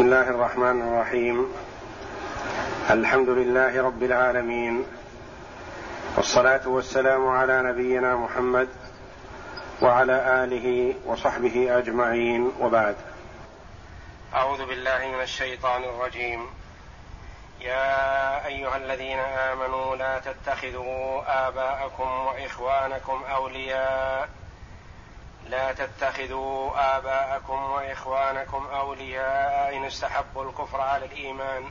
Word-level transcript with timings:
بسم 0.00 0.08
الله 0.08 0.30
الرحمن 0.30 0.82
الرحيم 0.82 1.52
الحمد 2.90 3.28
لله 3.28 3.82
رب 3.82 4.02
العالمين 4.02 4.86
والصلاه 6.16 6.68
والسلام 6.68 7.28
على 7.28 7.62
نبينا 7.62 8.16
محمد 8.16 8.68
وعلى 9.82 10.44
اله 10.44 10.94
وصحبه 11.06 11.78
اجمعين 11.78 12.52
وبعد 12.60 12.96
اعوذ 14.34 14.66
بالله 14.66 15.06
من 15.06 15.22
الشيطان 15.22 15.84
الرجيم 15.84 16.46
يا 17.60 18.46
ايها 18.46 18.76
الذين 18.76 19.18
امنوا 19.18 19.96
لا 19.96 20.18
تتخذوا 20.18 21.22
اباءكم 21.48 22.26
واخوانكم 22.26 23.22
اولياء 23.32 24.28
لا 25.50 25.72
تتخذوا 25.72 26.70
آباءكم 26.96 27.70
وإخوانكم 27.70 28.66
أولياء 28.66 29.76
إن 29.76 29.84
استحبوا 29.84 30.44
الكفر 30.44 30.80
على 30.80 31.04
الإيمان. 31.04 31.70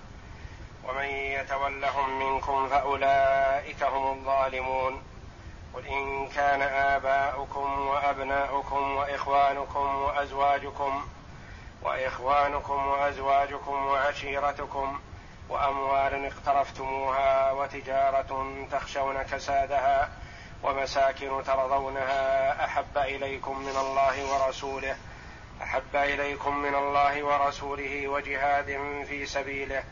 ومن 0.87 1.05
يتولهم 1.05 2.19
منكم 2.19 2.69
فأولئك 2.69 3.83
هم 3.83 4.11
الظالمون. 4.17 5.01
قل 5.73 5.87
إن 5.87 6.27
كان 6.27 6.61
آباؤكم 6.61 7.87
وأبناؤكم 7.87 8.95
وإخوانكم 8.95 9.95
وأزواجكم 9.95 11.03
وإخوانكم 11.81 12.87
وأزواجكم 12.87 13.85
وعشيرتكم 13.85 14.99
وأموال 15.49 16.25
اقترفتموها 16.25 17.51
وتجارة 17.51 18.53
تخشون 18.71 19.23
كسادها 19.23 20.09
ومساكن 20.63 21.43
ترضونها 21.43 22.65
أحب 22.65 22.97
إليكم 22.97 23.59
من 23.59 23.77
الله 23.77 24.33
ورسوله 24.33 24.97
أحب 25.61 25.95
إليكم 25.95 26.57
من 26.57 26.75
الله 26.75 27.23
ورسوله 27.23 28.07
وجهاد 28.07 28.65
في 29.07 29.25
سبيله 29.25 29.83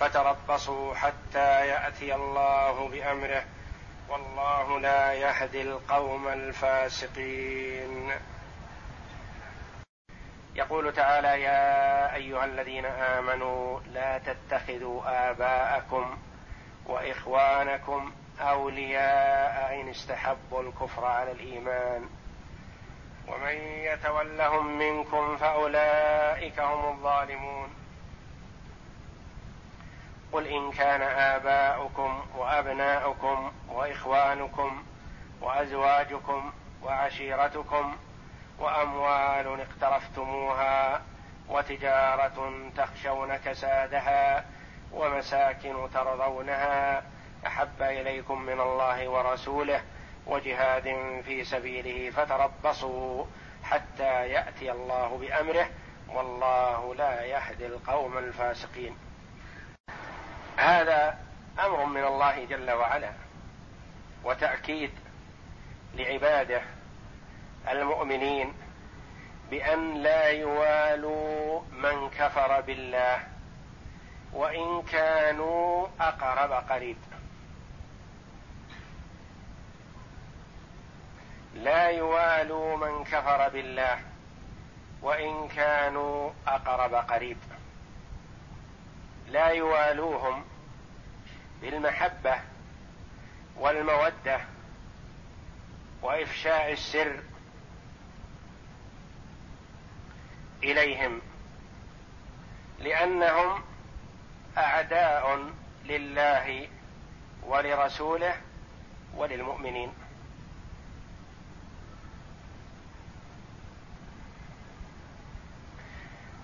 فتربصوا 0.00 0.94
حتى 0.94 1.66
يأتي 1.66 2.14
الله 2.14 2.88
بأمره 2.88 3.44
والله 4.08 4.80
لا 4.80 5.12
يهدي 5.12 5.62
القوم 5.62 6.28
الفاسقين. 6.28 8.12
يقول 10.54 10.92
تعالى 10.92 11.42
يا 11.42 12.14
أيها 12.14 12.44
الذين 12.44 12.86
آمنوا 12.86 13.80
لا 13.80 14.18
تتخذوا 14.18 15.30
آباءكم 15.30 16.18
وإخوانكم 16.86 18.12
أولياء 18.40 19.80
إن 19.80 19.88
استحبوا 19.88 20.62
الكفر 20.62 21.04
على 21.04 21.32
الإيمان. 21.32 22.08
ومن 23.28 23.54
يتولهم 23.62 24.78
منكم 24.78 25.36
فأولئك 25.36 26.60
هم 26.60 26.92
الظالمون. 26.92 27.68
قل 30.32 30.46
إن 30.46 30.72
كان 30.72 31.02
آباؤكم 31.02 32.22
وأبناؤكم 32.36 33.52
وإخوانكم 33.68 34.82
وأزواجكم 35.40 36.52
وعشيرتكم 36.82 37.96
وأموال 38.58 39.60
اقترفتموها 39.60 41.02
وتجارة 41.48 42.52
تخشون 42.76 43.36
كسادها 43.36 44.44
ومساكن 44.92 45.88
ترضونها 45.94 47.02
أحب 47.46 47.82
إليكم 47.82 48.42
من 48.42 48.60
الله 48.60 49.08
ورسوله 49.08 49.82
وجهاد 50.26 50.84
في 51.24 51.44
سبيله 51.44 52.10
فتربصوا 52.10 53.24
حتى 53.64 54.28
يأتي 54.28 54.72
الله 54.72 55.18
بأمره 55.18 55.70
والله 56.08 56.94
لا 56.94 57.24
يهدي 57.24 57.66
القوم 57.66 58.18
الفاسقين. 58.18 58.96
هذا 60.56 61.18
أمر 61.58 61.84
من 61.84 62.04
الله 62.04 62.44
جل 62.44 62.70
وعلا 62.70 63.12
وتأكيد 64.24 64.90
لعباده 65.94 66.62
المؤمنين 67.70 68.54
بأن 69.50 70.02
لا 70.02 70.24
يوالوا 70.28 71.60
من 71.72 72.10
كفر 72.10 72.60
بالله 72.60 73.18
وإن 74.32 74.82
كانوا 74.82 75.86
أقرب 76.00 76.52
قريب. 76.52 76.96
لا 81.54 81.88
يوالوا 81.88 82.76
من 82.76 83.04
كفر 83.04 83.48
بالله 83.48 83.98
وإن 85.02 85.48
كانوا 85.48 86.30
أقرب 86.46 86.94
قريب. 86.94 87.38
لا 89.28 89.48
يوالوهم 89.48 90.44
بالمحبة 91.60 92.40
والمودة 93.56 94.40
وإفشاء 96.02 96.72
السر 96.72 97.20
إليهم 100.62 101.20
لأنهم 102.78 103.62
أعداء 104.56 105.50
لله 105.84 106.68
ولرسوله 107.42 108.36
وللمؤمنين. 109.16 109.92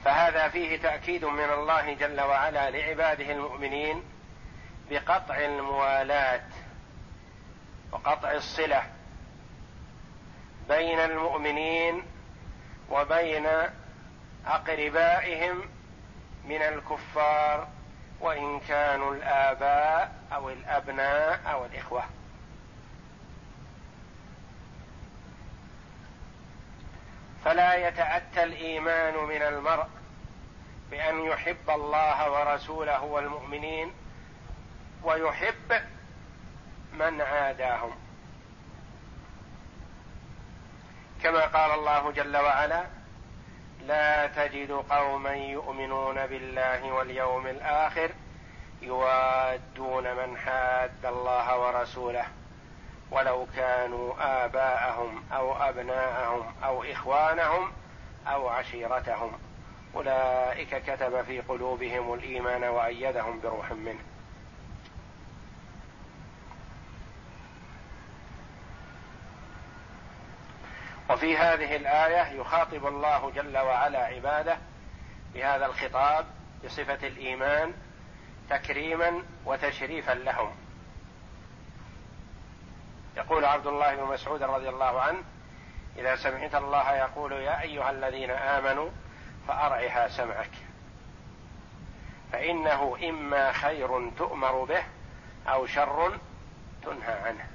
فهذا 0.04 0.48
فيه 0.48 0.76
تأكيد 0.78 1.25
من 1.25 1.50
الله 1.50 1.94
جل 1.94 2.20
وعلا 2.20 2.70
لعباده 2.70 3.32
المؤمنين 3.32 4.03
بقطع 4.91 5.37
الموالاه 5.37 6.42
وقطع 7.92 8.32
الصلة 8.32 8.82
بين 10.69 10.98
المؤمنين 10.98 12.03
وبين 12.91 13.47
أقربائهم 14.47 15.69
من 16.44 16.62
الكفار 16.62 17.69
وإن 18.20 18.60
كانوا 18.60 19.14
الآباء 19.14 20.12
أو 20.32 20.50
الأبناء 20.50 21.41
أو 21.47 21.64
الإخوة. 21.64 22.04
فلا 27.44 27.88
يتأتى 27.88 28.43
الإيمان 28.44 29.15
من 29.15 29.43
المرء 29.43 29.87
بأن 30.91 31.27
يحب 31.27 31.71
الله 31.71 32.31
ورسوله 32.31 33.03
والمؤمنين 33.03 33.93
ويحب 35.03 35.82
من 36.93 37.21
عاداهم. 37.21 37.97
كما 41.22 41.41
قال 41.41 41.71
الله 41.71 42.10
جل 42.10 42.37
وعلا 42.37 42.84
لا 43.87 44.26
تجد 44.26 44.71
قوما 44.71 45.34
يؤمنون 45.34 46.26
بالله 46.26 46.93
واليوم 46.93 47.47
الآخر 47.47 48.11
يوادون 48.82 50.15
من 50.15 50.37
حاد 50.38 51.06
الله 51.06 51.59
ورسوله. 51.59 52.26
ولو 53.10 53.47
كانوا 53.56 54.15
آباءهم 54.44 55.25
أو 55.32 55.56
أبناءهم 55.69 56.54
أو 56.65 56.84
إخوانهم 56.84 57.72
أو 58.26 58.48
عشيرتهم. 58.48 59.32
أولئك 59.94 60.82
كتب 60.87 61.22
في 61.22 61.41
قلوبهم 61.41 62.14
الإيمان 62.14 62.64
وأيدهم 62.64 63.41
بروح 63.41 63.72
منه. 63.72 64.00
وفي 71.10 71.37
هذه 71.37 71.76
الآية 71.76 72.41
يخاطب 72.41 72.87
الله 72.87 73.31
جل 73.31 73.59
وعلا 73.59 73.98
عباده 73.98 74.59
بهذا 75.34 75.66
الخطاب 75.66 76.26
بصفة 76.64 77.06
الإيمان 77.06 77.73
تكريما 78.50 79.23
وتشريفا 79.46 80.12
لهم. 80.12 80.63
يقول 83.16 83.44
عبد 83.44 83.66
الله 83.66 83.94
بن 83.94 84.02
مسعود 84.02 84.43
رضي 84.43 84.69
الله 84.69 85.00
عنه 85.00 85.22
إذا 85.99 86.16
سمعت 86.16 86.55
الله 86.55 86.94
يقول 86.94 87.32
يا 87.32 87.61
أيها 87.61 87.90
الذين 87.90 88.31
آمنوا 88.31 88.90
فأرعها 89.49 90.08
سمعك. 90.08 90.50
فإنه 92.32 92.96
إما 93.08 93.52
خير 93.52 94.11
تؤمر 94.11 94.64
به 94.64 94.82
أو 95.49 95.66
شر 95.66 96.19
تنهى 96.84 97.12
عنه. 97.12 97.46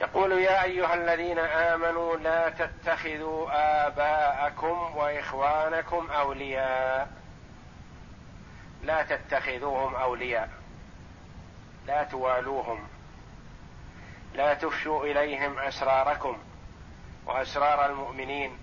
يقول 0.00 0.32
يا 0.32 0.62
أيها 0.62 0.94
الذين 0.94 1.38
آمنوا 1.38 2.16
لا 2.16 2.48
تتخذوا 2.48 3.48
آباءكم 3.86 4.96
وإخوانكم 4.96 6.10
أولياء. 6.10 7.23
لا 8.84 9.02
تتخذوهم 9.02 9.94
أولياء. 9.94 10.50
لا 11.86 12.04
توالوهم. 12.04 12.88
لا 14.34 14.54
تفشوا 14.54 15.04
إليهم 15.04 15.58
أسراركم 15.58 16.38
وأسرار 17.26 17.86
المؤمنين. 17.86 18.58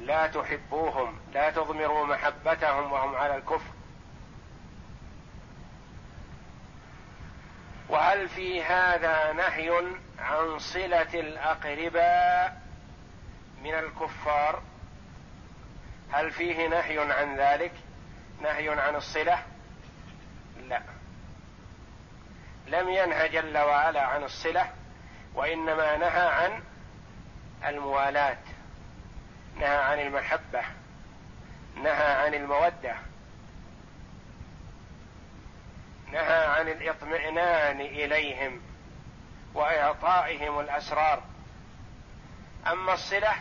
لا 0.00 0.26
تحبوهم. 0.26 1.20
لا 1.32 1.50
تضمروا 1.50 2.06
محبتهم 2.06 2.92
وهم 2.92 3.14
على 3.14 3.36
الكفر. 3.36 3.70
وهل 7.88 8.28
في 8.28 8.62
هذا 8.62 9.32
نهي 9.32 9.70
عن 10.18 10.58
صلة 10.58 11.14
الاقرباء 11.14 12.62
من 13.62 13.74
الكفار؟ 13.74 14.62
هل 16.12 16.30
فيه 16.30 16.68
نهي 16.68 17.12
عن 17.12 17.36
ذلك؟ 17.36 17.72
نهي 18.42 18.68
عن 18.68 18.96
الصلة؟ 18.96 19.42
لا. 20.68 20.82
لم 22.66 22.88
ينه 22.88 23.26
جل 23.26 23.58
وعلا 23.58 24.02
عن 24.06 24.24
الصلة 24.24 24.72
وإنما 25.34 25.96
نهى 25.96 26.26
عن 26.26 26.62
الموالاة 27.66 28.38
نهى 29.56 29.76
عن 29.76 30.00
المحبة 30.00 30.62
نهى 31.76 32.12
عن 32.12 32.34
المودة 32.34 32.94
نهى 36.12 36.46
عن 36.46 36.68
الاطمئنان 36.68 37.80
إليهم 37.80 38.60
وإعطائهم 39.54 40.60
الأسرار. 40.60 41.22
أما 42.66 42.94
الصلة 42.94 43.32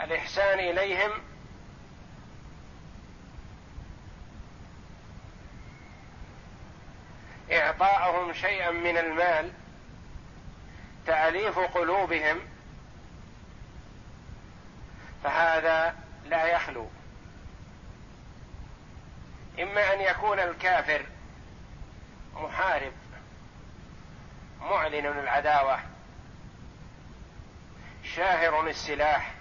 الإحسان 0.00 0.58
إليهم 0.58 1.10
إعطاءهم 7.52 8.32
شيئا 8.32 8.70
من 8.70 8.96
المال 8.96 9.52
تأليف 11.06 11.58
قلوبهم 11.58 12.40
فهذا 15.24 15.94
لا 16.24 16.44
يخلو. 16.44 16.88
إما 19.60 19.94
أن 19.94 20.00
يكون 20.00 20.40
الكافر 20.40 21.06
محارب 22.34 22.92
معلن 24.60 25.06
العداوة 25.06 25.80
شاهر 28.16 28.68
السلاح 28.68 29.34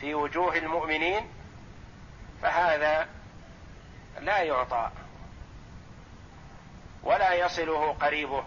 في 0.00 0.14
وجوه 0.14 0.56
المؤمنين 0.56 1.28
فهذا 2.42 3.08
لا 4.20 4.42
يعطى. 4.42 4.90
ولا 7.02 7.34
يصله 7.34 7.92
قريبه. 7.92 8.44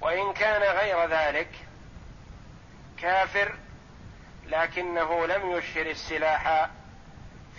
وإن 0.00 0.32
كان 0.32 0.62
غير 0.62 1.06
ذلك 1.06 1.48
كافر 2.98 3.56
لكنه 4.46 5.26
لم 5.26 5.50
يشهر 5.50 5.86
السلاح 5.86 6.70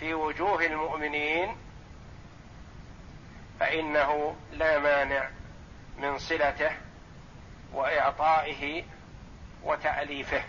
في 0.00 0.14
وجوه 0.14 0.66
المؤمنين 0.66 1.56
فإنه 3.60 4.36
لا 4.52 4.78
مانع 4.78 5.28
من 5.98 6.18
صلته 6.18 6.70
وإعطائه 7.72 8.84
وتأليفه. 9.62 10.44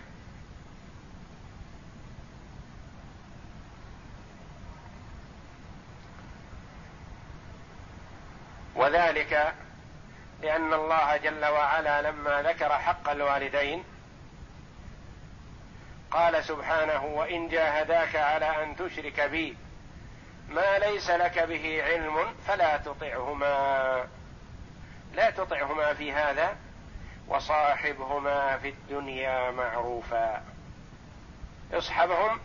وذلك 8.76 9.54
لأن 10.42 10.74
الله 10.74 11.18
جل 11.18 11.46
وعلا 11.46 12.02
لما 12.02 12.42
ذكر 12.42 12.70
حق 12.70 13.10
الوالدين 13.10 13.84
قال 16.12 16.44
سبحانه 16.44 17.06
وإن 17.06 17.48
جاهداك 17.48 18.16
على 18.16 18.64
أن 18.64 18.76
تشرك 18.76 19.22
بي 19.22 19.58
ما 20.50 20.80
ليس 20.80 21.10
لك 21.10 21.40
به 21.40 21.84
علم 21.84 22.34
فلا 22.48 22.78
تطعهما. 22.78 24.08
لا 25.14 25.30
تطعهما 25.30 25.94
في 25.94 26.12
هذا 26.12 26.56
وصاحبهما 27.28 28.58
في 28.58 28.70
الدنيا 28.70 29.52
معروفا. 29.52 30.44
اصحبهم 31.74 32.40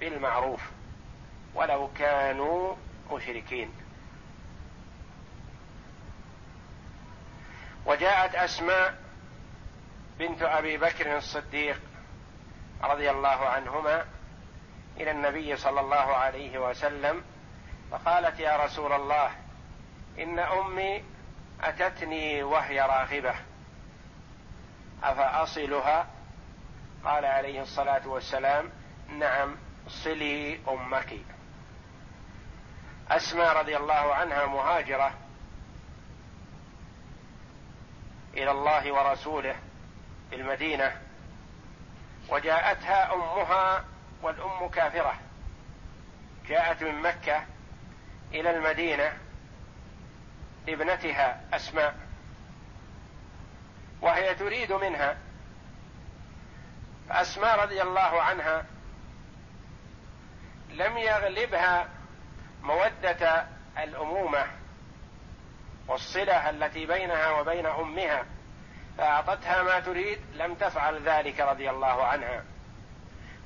بالمعروف 0.00 0.60
ولو 1.54 1.90
كانوا 1.98 2.74
مشركين. 3.12 3.72
وجاءت 7.88 8.34
أسماء 8.34 8.94
بنت 10.18 10.42
أبي 10.42 10.76
بكر 10.76 11.16
الصديق 11.16 11.80
رضي 12.82 13.10
الله 13.10 13.48
عنهما 13.48 14.04
إلى 14.96 15.10
النبي 15.10 15.56
صلى 15.56 15.80
الله 15.80 16.16
عليه 16.16 16.58
وسلم 16.58 17.24
فقالت 17.90 18.40
يا 18.40 18.56
رسول 18.64 18.92
الله 18.92 19.30
إن 20.18 20.38
أمي 20.38 21.04
أتتني 21.62 22.42
وهي 22.42 22.80
راغبة 22.80 23.34
أفأصلها؟ 25.02 26.06
قال 27.04 27.24
عليه 27.24 27.62
الصلاة 27.62 28.08
والسلام 28.08 28.70
نعم 29.08 29.56
صلي 29.88 30.60
أمك. 30.68 31.18
أسماء 33.10 33.56
رضي 33.56 33.76
الله 33.76 34.14
عنها 34.14 34.46
مهاجرة 34.46 35.27
إلى 38.34 38.50
الله 38.50 38.92
ورسوله 38.92 39.56
في 40.30 40.36
المدينة 40.36 41.00
وجاءتها 42.28 43.14
أمها 43.14 43.84
والأم 44.22 44.68
كافرة. 44.68 45.14
جاءت 46.46 46.82
من 46.82 47.02
مكة 47.02 47.44
إلى 48.32 48.50
المدينة 48.50 49.18
ابنتها 50.68 51.40
أسماء 51.52 51.94
وهي 54.00 54.34
تريد 54.34 54.72
منها. 54.72 55.18
فأسماء 57.08 57.60
رضي 57.60 57.82
الله 57.82 58.22
عنها 58.22 58.64
لم 60.70 60.98
يغلبها 60.98 61.88
مودة 62.62 63.46
الأمومة. 63.78 64.57
والصلة 65.88 66.50
التي 66.50 66.86
بينها 66.86 67.30
وبين 67.30 67.66
أمها 67.66 68.24
فأعطتها 68.98 69.62
ما 69.62 69.80
تريد 69.80 70.20
لم 70.34 70.54
تفعل 70.54 71.08
ذلك 71.08 71.40
رضي 71.40 71.70
الله 71.70 72.04
عنها. 72.04 72.44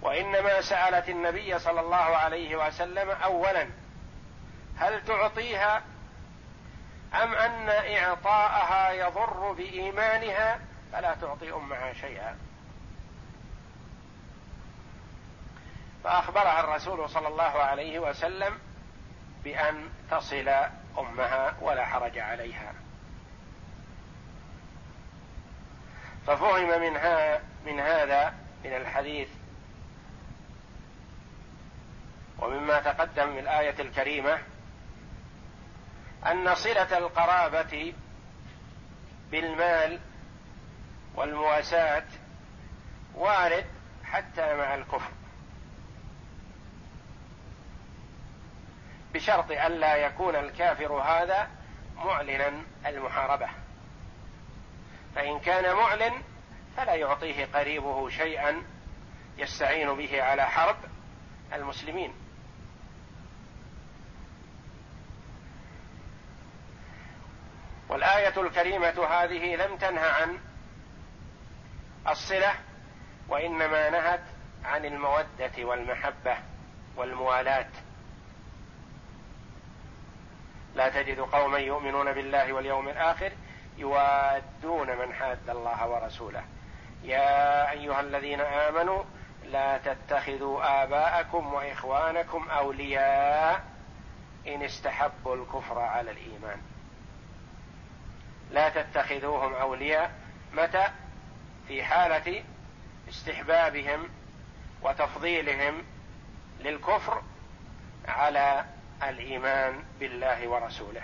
وإنما 0.03 0.61
سألت 0.61 1.09
النبي 1.09 1.59
صلى 1.59 1.81
الله 1.81 1.97
عليه 1.97 2.67
وسلم 2.67 3.11
اولا 3.11 3.69
هل 4.77 5.05
تعطيها؟ 5.05 5.83
أم 7.15 7.35
أن 7.35 7.69
إعطاءها 7.69 8.91
يضر 8.91 9.53
بإيمانها؟ 9.53 10.61
فلا 10.93 11.15
تعطي 11.15 11.53
أمها 11.53 11.93
شيئا. 11.93 12.39
فأخبرها 16.05 16.61
الرسول 16.61 17.11
صلى 17.11 17.29
الله 17.29 17.63
عليه 17.63 17.99
وسلم 17.99 18.59
بأن 19.45 19.89
تصل 20.11 20.51
أمها 20.99 21.57
ولا 21.61 21.85
حرج 21.85 22.19
عليها. 22.19 22.75
ففهم 26.27 26.81
منها 26.81 27.41
من 27.67 27.81
هذا 27.81 28.35
من 28.65 28.77
الحديث 28.77 29.29
ومما 32.39 32.81
تقدم 32.81 33.29
من 33.29 33.39
الآية 33.39 33.81
الكريمة 33.81 34.39
أن 36.27 36.55
صلة 36.55 36.99
القرابة 36.99 37.95
بالمال 39.31 40.01
والمواساة 41.15 42.05
وارد 43.15 43.67
حتى 44.05 44.55
مع 44.55 44.75
الكفر. 44.75 45.11
بشرط 49.15 49.51
ألا 49.51 49.97
يكون 49.97 50.37
الكافر 50.37 50.93
هذا 50.93 51.51
معلنا 51.97 52.63
المحاربة. 52.87 53.49
فإن 55.15 55.41
كان 55.41 55.77
معلن 55.77 56.23
فلا 56.77 56.95
يعطيه 56.95 57.45
قريبه 57.45 58.09
شيئا 58.09 58.63
يستعين 59.37 59.97
به 59.97 60.23
على 60.23 60.47
حرب 60.47 60.77
المسلمين. 61.53 62.15
والآية 67.89 68.41
الكريمة 68.41 69.07
هذه 69.07 69.57
لم 69.57 69.77
تنه 69.77 70.01
عن 70.01 70.39
الصلة 72.09 72.55
وإنما 73.29 73.91
نهت 73.91 74.25
عن 74.65 74.85
المودة 74.85 75.53
والمحبة 75.59 76.37
والموالاة. 76.97 77.71
لا 80.75 80.89
تجد 80.89 81.21
قوما 81.21 81.59
يؤمنون 81.59 82.13
بالله 82.13 82.53
واليوم 82.53 82.89
الآخر 82.89 83.33
يوادون 83.79 84.97
من 84.99 85.15
حاد 85.15 85.51
الله 85.51 85.89
ورسوله. 85.89 86.45
يا 87.03 87.71
أيها 87.71 88.01
الذين 88.01 88.41
آمنوا 88.41 89.05
لا 89.45 89.79
تتخذوا 89.79 90.83
آباءكم 90.83 91.55
وإخوانكم 91.55 92.51
أولياء 92.51 93.65
إن 94.47 94.63
استحبوا 94.63 95.37
الكفر 95.37 95.79
على 95.79 96.11
الإيمان. 96.11 96.61
لا 98.51 98.69
تتخذوهم 98.69 99.55
أولياء 99.55 100.13
متى؟ 100.53 100.89
في 101.69 101.85
حالة 101.85 102.43
استحبابهم 103.09 104.09
وتفضيلهم 104.83 105.83
للكفر 106.61 107.23
على 108.09 108.65
الإيمان 109.09 109.85
بالله 110.01 110.49
ورسوله. 110.49 111.03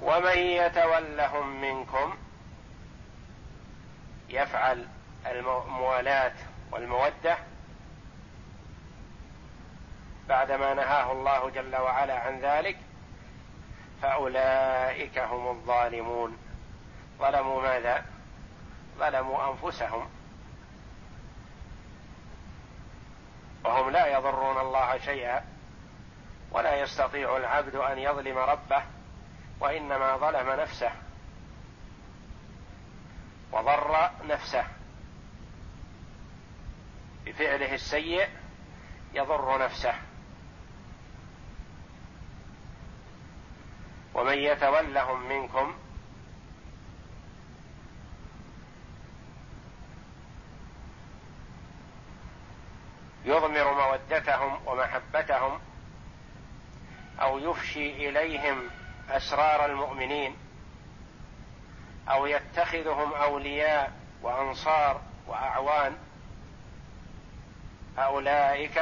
ومن 0.00 0.38
يتولهم 0.38 1.60
منكم 1.60 2.14
يفعل 4.28 4.88
الموالاه 5.26 6.32
والمودة 6.70 7.38
بعدما 10.28 10.74
نهاه 10.74 11.12
الله 11.12 11.50
جل 11.50 11.76
وعلا 11.76 12.20
عن 12.20 12.40
ذلك 12.40 12.78
فأولئك 14.02 15.18
هم 15.18 15.48
الظالمون. 15.48 16.36
ظلموا 17.18 17.62
ماذا؟ 17.62 18.04
ظلموا 18.98 19.52
أنفسهم. 19.52 20.08
وهم 23.64 23.90
لا 23.90 24.06
يضرون 24.06 24.58
الله 24.58 24.98
شيئا 24.98 25.44
ولا 26.50 26.80
يستطيع 26.80 27.36
العبد 27.36 27.74
أن 27.74 27.98
يظلم 27.98 28.38
ربه 28.38 28.82
وإنما 29.60 30.16
ظلم 30.16 30.50
نفسه 30.60 30.92
وضر 33.52 34.10
نفسه. 34.24 34.64
بفعله 37.26 37.74
السيء 37.74 38.28
يضر 39.14 39.64
نفسه. 39.64 39.94
ومن 44.14 44.38
يتولهم 44.38 45.28
منكم 45.28 45.74
يضمر 53.24 53.72
مودتهم 53.72 54.58
ومحبتهم 54.66 55.60
أو 57.20 57.38
يفشي 57.38 58.08
إليهم 58.08 58.70
أسرار 59.10 59.66
المؤمنين 59.66 60.36
أو 62.08 62.26
يتخذهم 62.26 63.14
أولياء 63.14 63.92
وأنصار 64.22 65.00
وأعوان 65.26 65.96
اولئك 67.98 68.78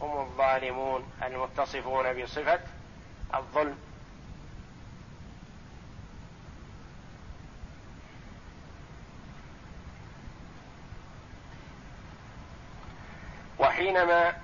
هم 0.00 0.20
الظالمون 0.20 1.12
المتصفون 1.22 2.22
بصفة 2.22 2.60
الظلم. 3.34 3.85
وحينما 13.86 14.36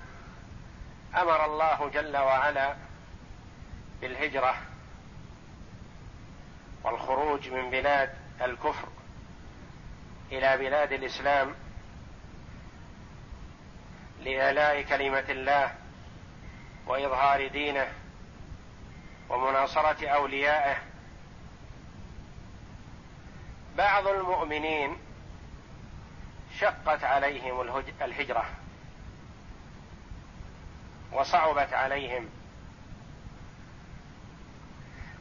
أمر 1.17 1.45
الله 1.45 1.89
جل 1.89 2.17
وعلا 2.17 2.77
بالهجرة 4.01 4.55
والخروج 6.85 7.49
من 7.49 7.71
بلاد 7.71 8.15
الكفر 8.43 8.89
إلى 10.33 10.57
بلاد 10.57 10.93
الإسلام 10.93 11.55
لإعلاء 14.21 14.83
كلمة 14.83 15.25
الله 15.29 15.75
وإظهار 16.87 17.49
دينه 17.49 17.93
ومناصرة 19.29 20.09
أوليائه 20.09 20.77
بعض 23.77 24.07
المؤمنين 24.07 24.99
شقت 26.59 27.05
عليهم 27.05 27.83
الهجرة. 28.03 28.62
وصعبت 31.13 31.73
عليهم. 31.73 32.29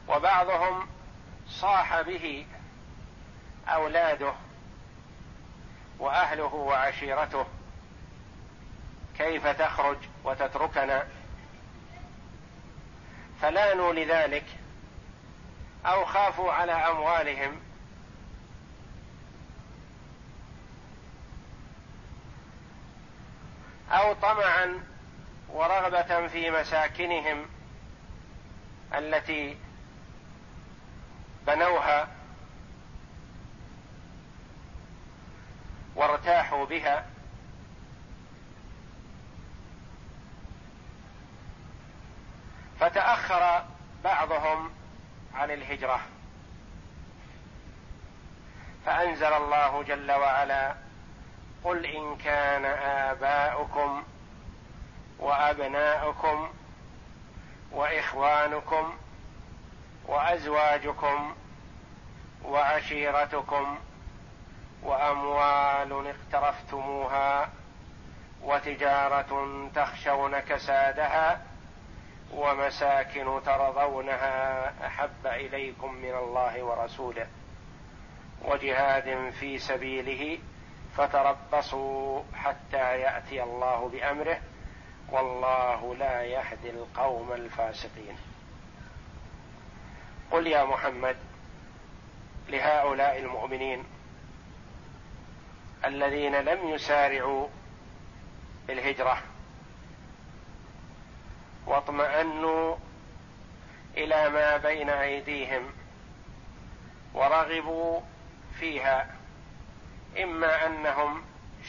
وبعضهم 0.08 0.88
صاح 1.48 2.00
به 2.00 2.46
أولاده 3.68 4.32
وأهله 5.98 6.54
وعشيرته. 6.54 7.46
كيف 9.18 9.46
تخرج 9.46 9.98
وتتركنا؟ 10.24 11.06
فلانوا 13.40 13.92
لذلك 13.92 14.44
أو 15.86 16.04
خافوا 16.04 16.52
على 16.52 16.72
أموالهم. 16.72 17.60
أو 23.90 24.12
طمعا 24.12 24.91
ورغبة 25.52 26.26
في 26.26 26.50
مساكنهم 26.50 27.46
التي 28.94 29.56
بنوها 31.46 32.08
وارتاحوا 35.96 36.66
بها 36.66 37.06
فتأخر 42.80 43.64
بعضهم 44.04 44.70
عن 45.34 45.50
الهجرة. 45.50 46.00
فأنزل 48.86 49.32
الله 49.32 49.82
جل 49.82 50.12
وعلا 50.12 50.74
قل 51.64 51.86
إن 51.86 52.16
كان 52.16 52.64
آباؤكم 53.10 54.02
وأبناؤكم 55.22 56.48
وإخوانكم 57.72 58.92
وأزواجكم 60.06 61.34
وعشيرتكم 62.44 63.78
وأموال 64.82 66.14
اقترفتموها 66.14 67.50
وتجارة 68.42 69.70
تخشون 69.74 70.38
كسادها 70.40 71.42
ومساكن 72.32 73.40
ترضونها 73.46 74.72
أحب 74.86 75.26
إليكم 75.26 75.94
من 75.94 76.14
الله 76.14 76.62
ورسوله 76.62 77.26
وجهاد 78.44 79.30
في 79.40 79.58
سبيله 79.58 80.38
فتربصوا 80.96 82.22
حتى 82.34 82.98
يأتي 83.00 83.42
الله 83.42 83.88
بأمره 83.88 84.40
والله 85.12 85.94
لا 85.98 86.22
يهدي 86.22 86.70
القوم 86.70 87.32
الفاسقين. 87.32 88.16
قل 90.30 90.46
يا 90.46 90.64
محمد 90.64 91.16
لهؤلاء 92.48 93.18
المؤمنين 93.18 93.84
الذين 95.84 96.34
لم 96.34 96.68
يسارعوا 96.68 97.48
بالهجرة 98.68 99.22
واطمأنوا 101.66 102.76
إلى 103.96 104.30
ما 104.30 104.56
بين 104.56 104.90
أيديهم 104.90 105.72
ورغبوا 107.14 108.00
فيها 108.60 109.16
إما 110.22 110.66
أنهم 110.66 111.22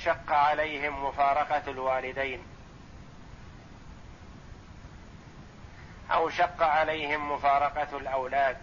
شق 0.04 0.32
عليهم 0.32 1.06
مفارقة 1.06 1.72
الوالدين 1.72 2.53
أو 6.12 6.30
شق 6.30 6.64
عليهم 6.64 7.32
مفارقة 7.32 7.98
الأولاد. 7.98 8.58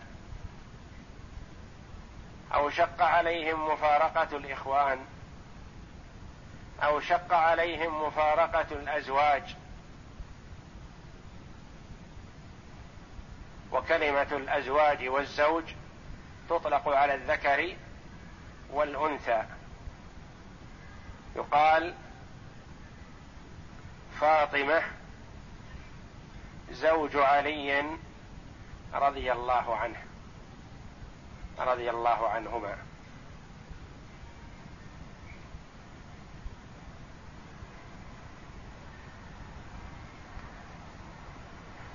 أو 2.55 2.71
شق 2.71 3.03
عليهم 3.03 3.69
مفارقة 3.73 4.37
الإخوان. 4.37 5.05
أو 6.83 7.01
شق 7.01 7.35
عليهم 7.35 8.07
مفارقة 8.07 8.67
الأزواج. 8.73 9.57
وكلمة 13.73 14.23
الأزواج 14.33 15.09
والزوج 15.09 15.65
تطلق 16.49 16.89
على 16.89 17.15
الذكر 17.15 17.77
والأنثى. 18.71 19.45
يقال 21.37 21.95
فاطمة 24.21 24.83
زوج 26.71 27.17
علي 27.17 27.85
رضي 28.95 29.33
الله 29.33 29.77
عنه 29.77 30.05
رضي 31.59 31.91
الله 31.91 32.29
عنهما. 32.29 32.79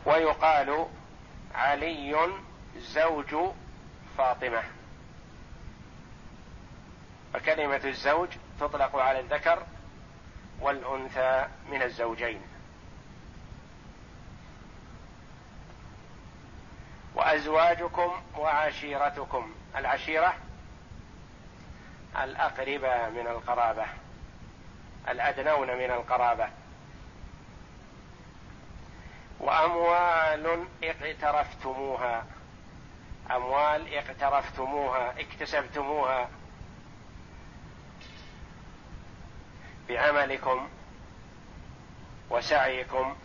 ويقال 0.05 0.88
علي 1.55 2.29
زوج 2.77 3.36
فاطمة. 4.17 4.63
فكلمه 7.34 7.82
الزوج 7.86 8.29
تطلق 8.60 8.96
على 8.96 9.20
الذكر 9.20 9.63
والأنثى 10.62 11.48
من 11.72 11.82
الزوجين. 11.82 12.55
وأزواجكم 17.25 18.22
وعشيرتكم. 18.38 19.55
العشيرة 19.75 20.34
الاقرباء 22.24 23.10
من 23.10 23.27
القرابة 23.27 23.86
الأدنون 25.10 25.67
من 25.67 25.91
القرابة. 25.91 26.50
وأموال 29.39 30.67
اقترفتموها 30.84 32.25
أموال 33.32 33.96
اقترفتموها 33.96 35.20
اكتسبتموها 35.20 36.29
بعملكم 39.89 40.70
وسعيكم. 42.29 43.15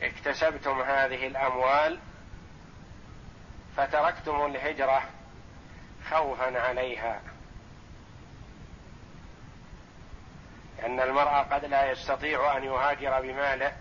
اكتسبتم 0.00 0.80
هذه 0.80 1.26
الأموال 1.26 2.00
فتركتم 3.76 4.46
الهجرة 4.46 5.02
خوفا 6.10 6.60
عليها. 6.60 7.20
لأن 10.78 11.00
المرء 11.00 11.54
قد 11.54 11.64
لا 11.64 11.90
يستطيع 11.90 12.56
أن 12.56 12.64
يهاجر 12.64 13.20
بماله 13.20 13.76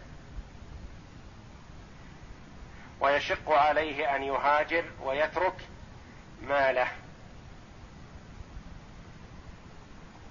ويشق 2.99 3.49
عليه 3.49 4.15
أن 4.15 4.23
يهاجر 4.23 4.85
ويترك 5.03 5.67
ماله. 6.41 6.87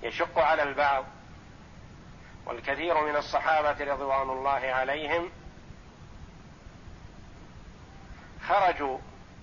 يشق 0.03 0.39
على 0.39 0.63
البعض. 0.63 1.05
والكثير 2.47 3.05
من 3.05 3.17
الصحابة 3.17 3.93
رضوان 3.93 4.31
الله 4.31 4.51
عليهم 4.51 5.31
خرجوا 8.49 8.99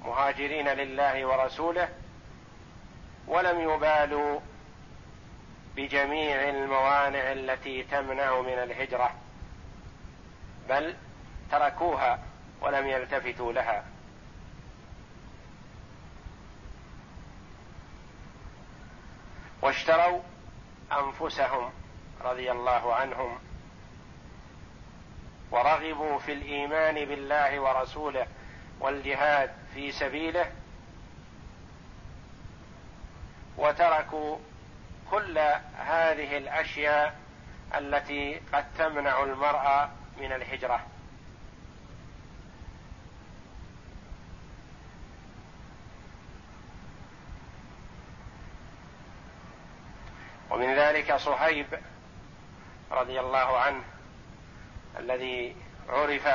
مهاجرين 0.06 0.68
لله 0.70 1.26
ورسوله 1.26 1.90
ولم 3.28 3.60
يبالوا 3.60 4.40
بجميع 5.76 6.50
الموانع 6.50 7.32
التي 7.32 7.84
تمنع 7.84 8.42
من 8.42 8.54
الهجرة 8.54 9.12
بل 10.70 10.96
تركوها 11.52 12.20
ولم 12.62 12.88
يلتفتوا 12.88 13.54
لها. 13.54 13.86
واشتروا 19.62 20.22
أنفسهم 20.92 21.72
رضي 22.22 22.52
الله 22.52 22.94
عنهم 22.94 23.40
ورغبوا 25.52 26.20
في 26.20 26.34
الإيمان 26.34 27.06
بالله 27.06 27.60
ورسوله. 27.60 28.28
والجهاد 28.80 29.52
في 29.74 29.92
سبيله 29.92 30.52
وتركوا 33.58 34.38
كل 35.12 35.38
هذه 35.78 36.38
الأشياء 36.38 37.20
التي 37.76 38.42
قد 38.54 38.66
تمنع 38.78 39.24
المرء 39.24 39.90
من 40.18 40.32
الهجرة. 40.32 40.86
ومن 50.50 50.76
ذلك 50.76 51.16
صهيب 51.16 51.68
رضي 52.92 53.20
الله 53.20 53.60
عنه 53.60 53.84
الذي 55.00 55.56
عرف 55.90 56.28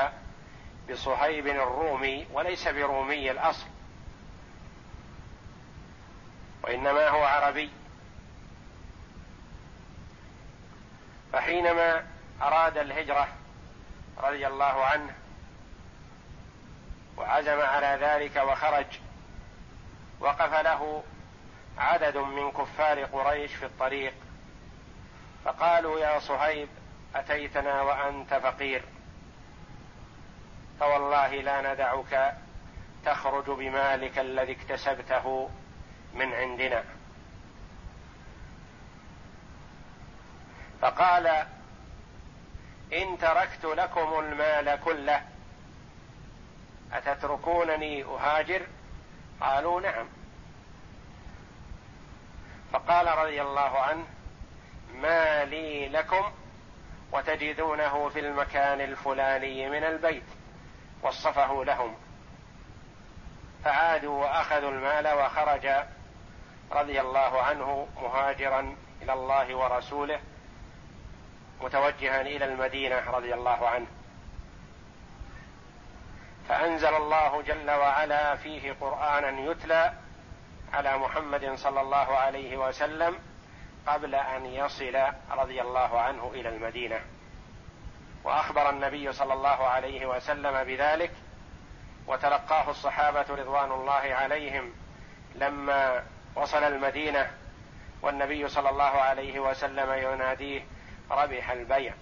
بصهيب 0.91 1.47
الرومي 1.47 2.27
وليس 2.33 2.69
برومي 2.69 3.31
الأصل 3.31 3.67
وإنما 6.63 7.09
هو 7.09 7.25
عربي. 7.25 7.71
فحينما 11.33 12.07
أراد 12.43 12.79
الهجرة 12.79 13.29
رضي 14.19 14.47
الله 14.47 14.85
عنه 14.85 15.15
وعزم 17.17 17.61
على 17.61 17.99
ذلك 18.01 18.37
وخرج 18.37 18.87
وقف 20.21 20.55
له 20.55 21.03
عدد 21.79 22.17
من 22.17 22.51
كفار 22.51 23.05
قريش 23.05 23.55
في 23.55 23.67
الطريق 23.67 24.15
فقالوا 25.45 26.01
يا 26.01 26.19
صهيب 26.19 26.69
أتيتنا 27.15 27.83
وأنت 27.83 28.35
فقير. 28.35 28.83
فوالله 30.81 31.29
لا 31.29 31.73
ندعك 31.73 32.37
تخرج 33.05 33.45
بمالك 33.51 34.19
الذي 34.19 34.53
اكتسبته 34.53 35.51
من 36.15 36.35
عندنا. 36.35 36.85
فقال 40.81 41.27
إن 42.93 43.19
تركت 43.19 43.65
لكم 43.65 44.19
المال 44.19 44.81
كله 44.85 45.23
أتتركونني 46.93 48.05
أهاجر؟ 48.05 48.67
قالوا 49.41 49.81
نعم. 49.81 50.09
فقال 52.73 53.19
رضي 53.19 53.43
الله 53.43 53.79
عنه 53.79 54.05
ما 54.95 55.45
لي 55.45 55.89
لكم 55.89 56.33
وتجدونه 57.13 58.09
في 58.09 58.21
المكان 58.21 58.81
الفلاني 58.81 59.69
من 59.71 59.85
البيت. 59.85 60.40
وصفه 61.03 61.65
لهم. 61.65 61.97
فعادوا 63.65 64.23
وأخذوا 64.23 64.71
المال 64.71 65.09
وخرج 65.09 65.67
رضي 66.73 67.01
الله 67.01 67.43
عنه 67.43 67.89
مهاجرا 68.03 68.77
إلى 69.03 69.13
الله 69.13 69.55
ورسوله 69.55 70.21
متوجها 71.61 72.21
إلى 72.21 72.45
المدينة 72.45 73.11
رضي 73.11 73.35
الله 73.35 73.69
عنه. 73.69 73.87
فأنزل 76.49 76.95
الله 76.95 77.43
جل 77.43 77.71
وعلا 77.71 78.37
فيه 78.37 78.73
قرآنا 78.81 79.41
يتلى 79.51 79.93
على 80.73 80.99
محمد 80.99 81.55
صلى 81.55 81.81
الله 81.81 82.17
عليه 82.17 82.57
وسلم 82.57 83.19
قبل 83.87 84.15
أن 84.15 84.47
يصل 84.47 85.03
رضي 85.31 85.63
الله 85.63 86.01
عنه 86.01 86.31
إلى 86.35 86.49
المدينة. 86.49 87.01
وأخبر 88.25 88.71
النبي 88.71 89.13
صلى 89.13 89.33
الله 89.35 89.67
عليه 89.67 90.07
وسلم 90.07 90.65
بذلك 90.65 91.11
وتلقاه 92.07 92.71
الصحابة 92.71 93.27
رضوان 93.31 93.73
الله 93.73 94.15
عليهم 94.15 94.73
لما 95.35 96.05
وصل 96.35 96.63
المدينة 96.63 97.31
والنبي 98.03 98.49
صلى 98.49 98.71
الله 98.71 98.85
عليه 99.01 99.41
وسلم 99.41 99.93
يناديه 99.93 100.65
ربح 101.11 101.51
البيع. 101.51 101.95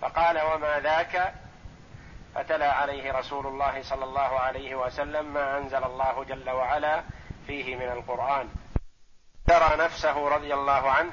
فقال 0.00 0.42
وما 0.42 0.80
ذاك؟ 0.80 1.34
فتلا 2.34 2.72
عليه 2.72 3.12
رسول 3.12 3.46
الله 3.46 3.82
صلى 3.82 4.04
الله 4.04 4.40
عليه 4.40 4.74
وسلم 4.74 5.34
ما 5.34 5.58
أنزل 5.58 5.84
الله 5.84 6.24
جل 6.24 6.50
وعلا 6.50 7.02
فيه 7.46 7.76
من 7.76 7.92
القرآن. 7.92 8.48
ترى 9.46 9.76
نفسه 9.76 10.28
رضي 10.28 10.54
الله 10.54 10.90
عنه 10.90 11.12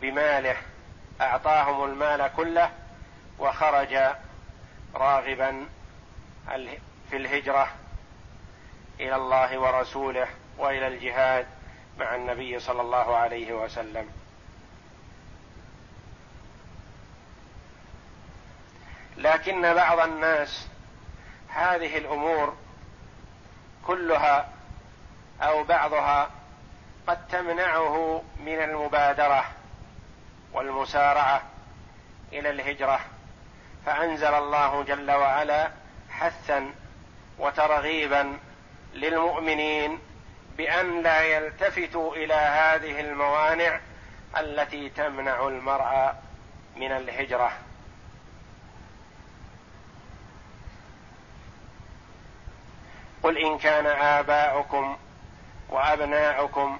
بماله 0.00 0.56
أعطاهم 1.20 1.84
المال 1.84 2.30
كله 2.36 2.70
وخرج 3.38 3.98
راغبا 4.94 5.66
في 7.10 7.16
الهجرة 7.16 7.68
إلى 9.00 9.16
الله 9.16 9.58
ورسوله 9.58 10.28
وإلى 10.58 10.86
الجهاد 10.86 11.46
مع 11.98 12.14
النبي 12.14 12.60
صلى 12.60 12.80
الله 12.80 13.16
عليه 13.16 13.52
وسلم. 13.52 14.08
لكن 19.16 19.74
بعض 19.74 19.98
الناس 19.98 20.68
هذه 21.48 21.98
الأمور 21.98 22.56
كلها 23.86 24.48
أو 25.42 25.64
بعضها 25.64 26.30
قد 27.06 27.26
تمنعه 27.28 28.22
من 28.44 28.62
المبادرة. 28.62 29.59
والمسارعة 30.52 31.42
إلى 32.32 32.50
الهجرة. 32.50 33.00
فأنزل 33.86 34.34
الله 34.34 34.82
جل 34.82 35.10
وعلا 35.10 35.70
حثا 36.10 36.74
وترغيبا 37.38 38.38
للمؤمنين 38.94 39.98
بأن 40.56 41.02
لا 41.02 41.22
يلتفتوا 41.22 42.16
إلى 42.16 42.34
هذه 42.34 43.00
الموانع 43.00 43.80
التي 44.38 44.88
تمنع 44.88 45.48
المرء 45.48 46.14
من 46.76 46.92
الهجرة. 46.92 47.52
قل 53.22 53.38
إن 53.38 53.58
كان 53.58 53.86
آباؤكم 53.86 54.96
وأبناؤكم 55.68 56.78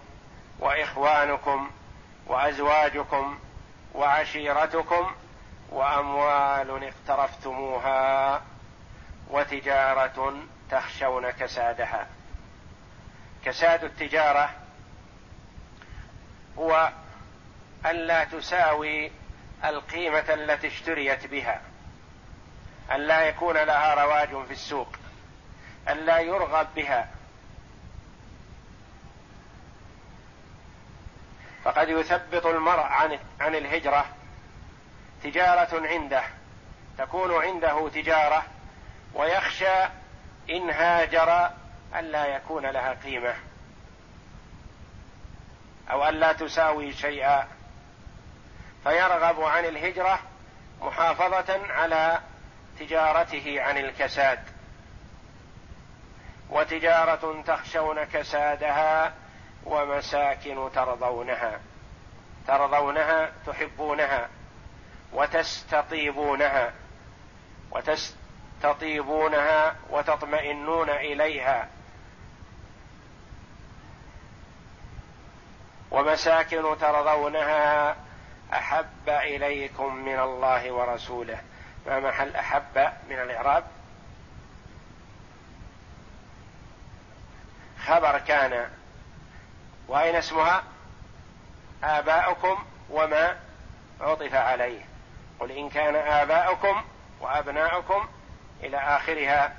وإخوانكم 0.59 1.71
وأزواجكم 2.27 3.39
وعشيرتكم 3.95 5.15
وأموال 5.71 6.85
اقترفتموها 6.85 8.43
وتجارة 9.31 10.35
تخشون 10.71 11.31
كسادها. 11.31 12.07
كساد 13.45 13.85
التجارة 13.85 14.51
هو 16.59 16.93
الا 17.87 18.25
تساوي 18.25 19.11
القيمة 19.65 20.35
التي 20.35 20.67
اشتريت 20.67 21.27
بها 21.27 21.61
الا 22.93 23.29
يكون 23.29 23.57
لها 23.57 23.95
رواج 23.95 24.47
في 24.47 24.53
السوق 24.53 24.97
الا 25.89 26.19
يرغب 26.19 26.67
بها 26.77 27.09
فقد 31.65 31.89
يثبط 31.89 32.47
المرء 32.47 32.81
عن 32.81 33.19
عن 33.41 33.55
الهجرة 33.55 34.07
تجارة 35.23 35.87
عنده 35.87 36.23
تكون 36.99 37.45
عنده 37.45 37.89
تجارة 37.89 38.45
ويخشى 39.15 39.85
إن 40.51 40.71
هاجر 40.71 41.51
الا 41.95 42.27
يكون 42.27 42.67
لها 42.67 42.95
قيمة 43.05 43.35
أو 45.91 46.09
الا 46.09 46.33
تساوي 46.33 46.93
شيئا. 46.93 47.49
فيرغب 48.85 49.41
عن 49.41 49.65
الهجرة 49.65 50.19
محافظة 50.81 51.61
على 51.73 52.21
تجارته 52.79 53.63
عن 53.63 53.79
الكساد. 53.79 54.41
وتجارة 56.51 57.43
تخشون 57.47 58.05
كسادها 58.05 59.13
ومساكن 59.65 60.71
ترضونها 60.75 61.61
ترضونها 62.47 63.33
تحبونها 63.47 64.29
وتستطيبونها 65.13 66.73
وتستطيبونها 67.71 69.77
وتطمئنون 69.91 70.91
إليها. 70.91 71.69
ومساكن 75.91 76.79
ترضونها 76.81 77.97
أحب 78.53 79.09
إليكم 79.09 79.95
من 79.95 80.21
الله 80.21 80.73
ورسوله. 80.73 81.41
ما 81.87 82.01
محل 82.01 82.37
أحب 82.37 82.93
من 83.11 83.19
الإعراب؟ 83.19 83.65
خبر 87.87 88.19
كان 88.19 88.71
وأين 89.91 90.17
اسمها؟ 90.17 90.63
آباؤكم 91.85 92.65
وما 92.91 93.37
عطف 94.01 94.35
عليه. 94.35 94.81
قل 95.41 95.51
إن 95.51 95.69
كان 95.69 95.97
آباؤكم 95.97 96.83
وأبناؤكم 97.21 98.09
إلى 98.63 98.77
آخرها. 98.77 99.57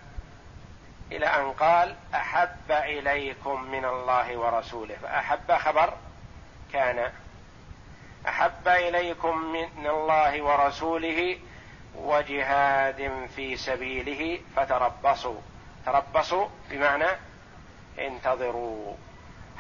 إلى 1.12 1.26
أن 1.26 1.52
قال 1.52 1.96
أحب 2.16 2.72
إليكم 2.72 3.64
من 3.64 3.86
الله 3.86 4.38
ورسوله. 4.38 4.96
فأحب 5.02 5.52
خبر 5.52 5.94
كان 6.74 7.12
أحب 8.28 8.68
إليكم 8.68 9.38
من 9.38 9.88
الله 9.88 10.42
ورسوله 10.42 11.40
وجهاد 11.96 13.28
في 13.36 13.58
سبيله 13.58 14.40
فتربصوا. 14.56 15.42
تربصوا 15.86 16.48
بمعنى 16.70 17.08
انتظروا. 18.00 18.96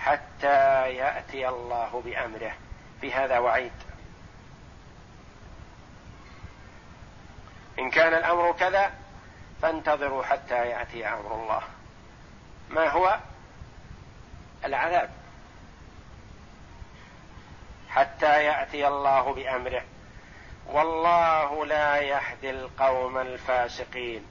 حتى 0.05 0.89
يأتي 0.95 1.49
الله 1.49 2.01
بأمره. 2.05 2.53
في 3.01 3.13
هذا 3.13 3.39
وعيد. 3.39 3.71
إن 7.79 7.89
كان 7.89 8.13
الأمر 8.13 8.51
كذا 8.51 8.91
فانتظروا 9.61 10.23
حتى 10.23 10.55
يأتي 10.55 11.07
أمر 11.07 11.35
الله. 11.35 11.61
ما 12.69 12.89
هو؟ 12.89 13.19
العذاب. 14.65 15.09
حتى 17.89 18.45
يأتي 18.45 18.87
الله 18.87 19.33
بأمره. 19.33 19.83
والله 20.67 21.65
لا 21.65 21.97
يهدي 21.97 22.49
القوم 22.49 23.17
الفاسقين. 23.17 24.25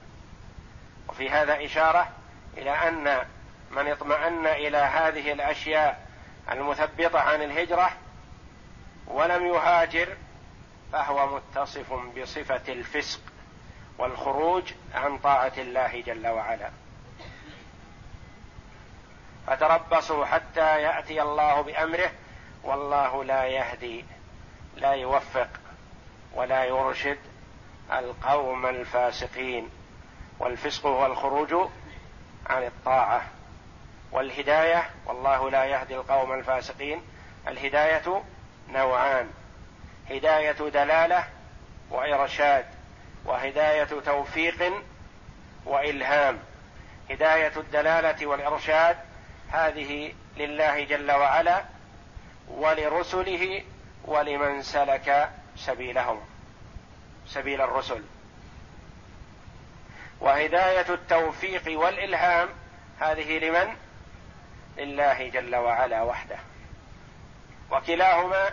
وفي 1.08 1.30
هذا 1.30 1.64
إشارة 1.64 2.08
إلى 2.56 2.70
أن 2.70 3.26
من 3.70 3.88
اطمأن 3.88 4.46
إلى 4.46 4.78
هذه 4.78 5.32
الأشياء 5.32 6.06
المثبطة 6.50 7.20
عن 7.20 7.42
الهجرة 7.42 7.90
ولم 9.06 9.46
يهاجر 9.46 10.16
فهو 10.92 11.36
متصف 11.36 11.92
بصفة 11.92 12.72
الفسق 12.72 13.20
والخروج 13.98 14.72
عن 14.94 15.18
طاعة 15.18 15.52
الله 15.58 16.00
جل 16.00 16.26
وعلا. 16.26 16.70
فتربصوا 19.46 20.24
حتى 20.24 20.82
يأتي 20.82 21.22
الله 21.22 21.60
بأمره 21.60 22.10
والله 22.62 23.24
لا 23.24 23.44
يهدي 23.44 24.04
لا 24.76 24.92
يوفق 24.92 25.48
ولا 26.34 26.64
يرشد 26.64 27.18
القوم 27.92 28.66
الفاسقين. 28.66 29.70
والفسق 30.38 30.86
هو 30.86 31.06
الخروج 31.06 31.54
عن 32.46 32.62
الطاعة. 32.62 33.22
والهداية 34.12 34.90
والله 35.06 35.50
لا 35.50 35.64
يهدي 35.64 35.96
القوم 35.96 36.32
الفاسقين. 36.32 37.02
الهداية 37.48 38.22
نوعان 38.68 39.30
هداية 40.10 40.52
دلالة 40.52 41.24
وإرشاد 41.90 42.64
وهداية 43.24 43.84
توفيق 43.84 44.72
وإلهام. 45.64 46.38
هداية 47.10 47.52
الدلالة 47.56 48.26
والإرشاد 48.26 48.96
هذه 49.50 50.12
لله 50.36 50.84
جل 50.84 51.12
وعلا 51.12 51.64
ولرسله 52.48 53.62
ولمن 54.04 54.62
سلك 54.62 55.30
سبيلهم 55.56 56.20
سبيل 57.26 57.60
الرسل. 57.60 58.02
وهداية 60.20 60.94
التوفيق 60.94 61.80
والإلهام 61.80 62.48
هذه 63.00 63.38
لمن؟ 63.38 63.76
لله 64.76 65.28
جل 65.28 65.56
وعلا 65.56 66.02
وحده. 66.02 66.38
وكلاهما 67.70 68.50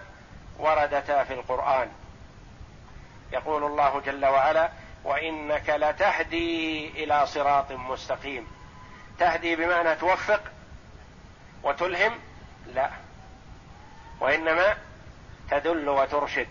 وردتا 0.60 1.24
في 1.24 1.34
القرآن. 1.34 1.90
يقول 3.34 3.64
الله 3.64 4.02
جل 4.02 4.26
وعلا 4.26 4.70
وإنك 5.04 5.70
لتهدي 5.70 6.88
إلى 7.04 7.28
صراط 7.28 7.72
مستقيم. 7.72 8.48
تهدي 9.20 9.56
بمعنى 9.56 9.96
توفق 9.96 10.42
وتلهم؟ 11.64 12.20
لا. 12.68 12.90
وإنما 14.20 14.78
تدل 15.52 15.90
وترشد. 15.90 16.48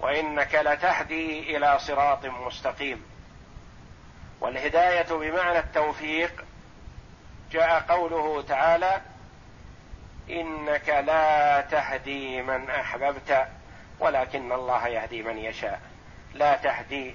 وإنك 0.00 0.54
لتهدي 0.54 1.56
إلى 1.56 1.78
صراط 1.78 2.26
مستقيم. 2.26 3.04
والهداية 4.40 5.06
بمعنى 5.10 5.58
التوفيق 5.58 6.44
جاء 7.50 7.80
قوله 7.80 8.42
تعالى 8.42 9.00
إنك 10.30 10.88
لا 10.88 11.60
تهدي 11.60 12.42
من 12.42 12.70
أحببت 12.70 13.48
ولكن 14.00 14.52
الله 14.52 14.88
يهدي 14.88 15.22
من 15.22 15.38
يشاء. 15.38 15.80
لا 16.34 16.56
تهدي. 16.56 17.14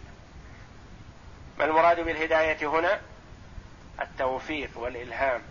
ما 1.58 1.66
المراد 1.66 2.00
بالهداية 2.00 2.68
هنا؟ 2.68 3.00
التوفيق 4.02 4.70
والإلهام. 4.76 5.42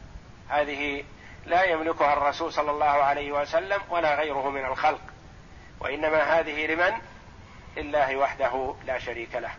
هذه 0.48 1.04
لا 1.46 1.62
يملكها 1.62 2.12
الرسول 2.12 2.52
صلى 2.52 2.70
الله 2.70 2.84
عليه 2.84 3.32
وسلم 3.32 3.80
ولا 3.90 4.14
غيره 4.14 4.50
من 4.50 4.64
الخلق. 4.64 5.00
وإنما 5.80 6.40
هذه 6.40 6.66
لمن؟ 6.66 6.92
لله 7.76 8.16
وحده 8.16 8.74
لا 8.86 8.98
شريك 8.98 9.34
له. 9.34 9.50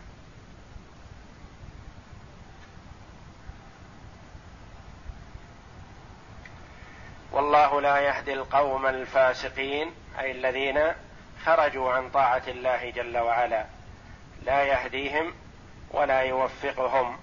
والله 7.36 7.80
لا 7.80 7.98
يهدي 7.98 8.32
القوم 8.32 8.86
الفاسقين 8.86 9.94
أي 10.20 10.30
الذين 10.30 10.92
خرجوا 11.44 11.92
عن 11.92 12.10
طاعة 12.10 12.42
الله 12.48 12.90
جل 12.90 13.18
وعلا. 13.18 13.66
لا 14.42 14.62
يهديهم 14.62 15.34
ولا 15.90 16.20
يوفقهم. 16.20 17.18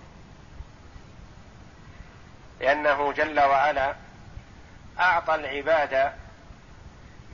لأنه 2.60 3.14
جل 3.14 3.40
وعلا 3.40 3.96
أعطى 5.00 5.36
العباد 5.36 6.14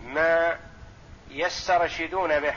ما 0.03 0.59
يسترشدون 1.29 2.39
به. 2.39 2.55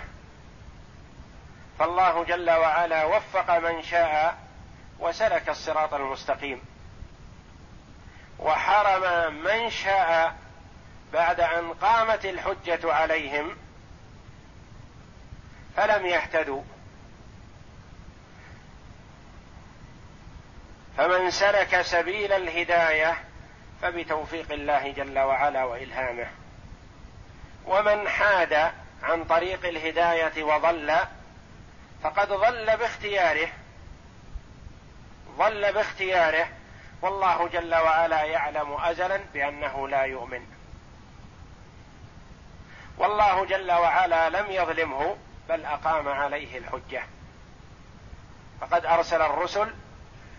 فالله 1.78 2.24
جل 2.24 2.50
وعلا 2.50 3.04
وفق 3.04 3.58
من 3.58 3.82
شاء 3.82 4.38
وسلك 4.98 5.48
الصراط 5.48 5.94
المستقيم. 5.94 6.71
وحرم 8.42 9.34
من 9.34 9.70
شاء 9.70 10.36
بعد 11.12 11.40
أن 11.40 11.72
قامت 11.72 12.24
الحجة 12.24 12.92
عليهم 12.92 13.56
فلم 15.76 16.06
يهتدوا. 16.06 16.62
فمن 20.96 21.30
سلك 21.30 21.82
سبيل 21.82 22.32
الهداية 22.32 23.16
فبتوفيق 23.82 24.52
الله 24.52 24.92
جل 24.92 25.18
وعلا 25.18 25.64
وإلهامه. 25.64 26.26
ومن 27.66 28.08
حاد 28.08 28.72
عن 29.02 29.24
طريق 29.24 29.66
الهداية 29.66 30.42
وضل 30.42 30.96
فقد 32.02 32.28
ضل 32.28 32.76
باختياره 32.76 33.48
ضل 35.38 35.72
باختياره 35.72 36.48
والله 37.02 37.48
جل 37.48 37.74
وعلا 37.74 38.22
يعلم 38.22 38.72
ازلا 38.80 39.20
بأنه 39.34 39.88
لا 39.88 40.02
يؤمن. 40.02 40.46
والله 42.98 43.44
جل 43.44 43.72
وعلا 43.72 44.28
لم 44.28 44.50
يظلمه 44.50 45.16
بل 45.48 45.64
أقام 45.64 46.08
عليه 46.08 46.58
الحجة. 46.58 47.02
فقد 48.60 48.86
أرسل 48.86 49.22
الرسل 49.22 49.74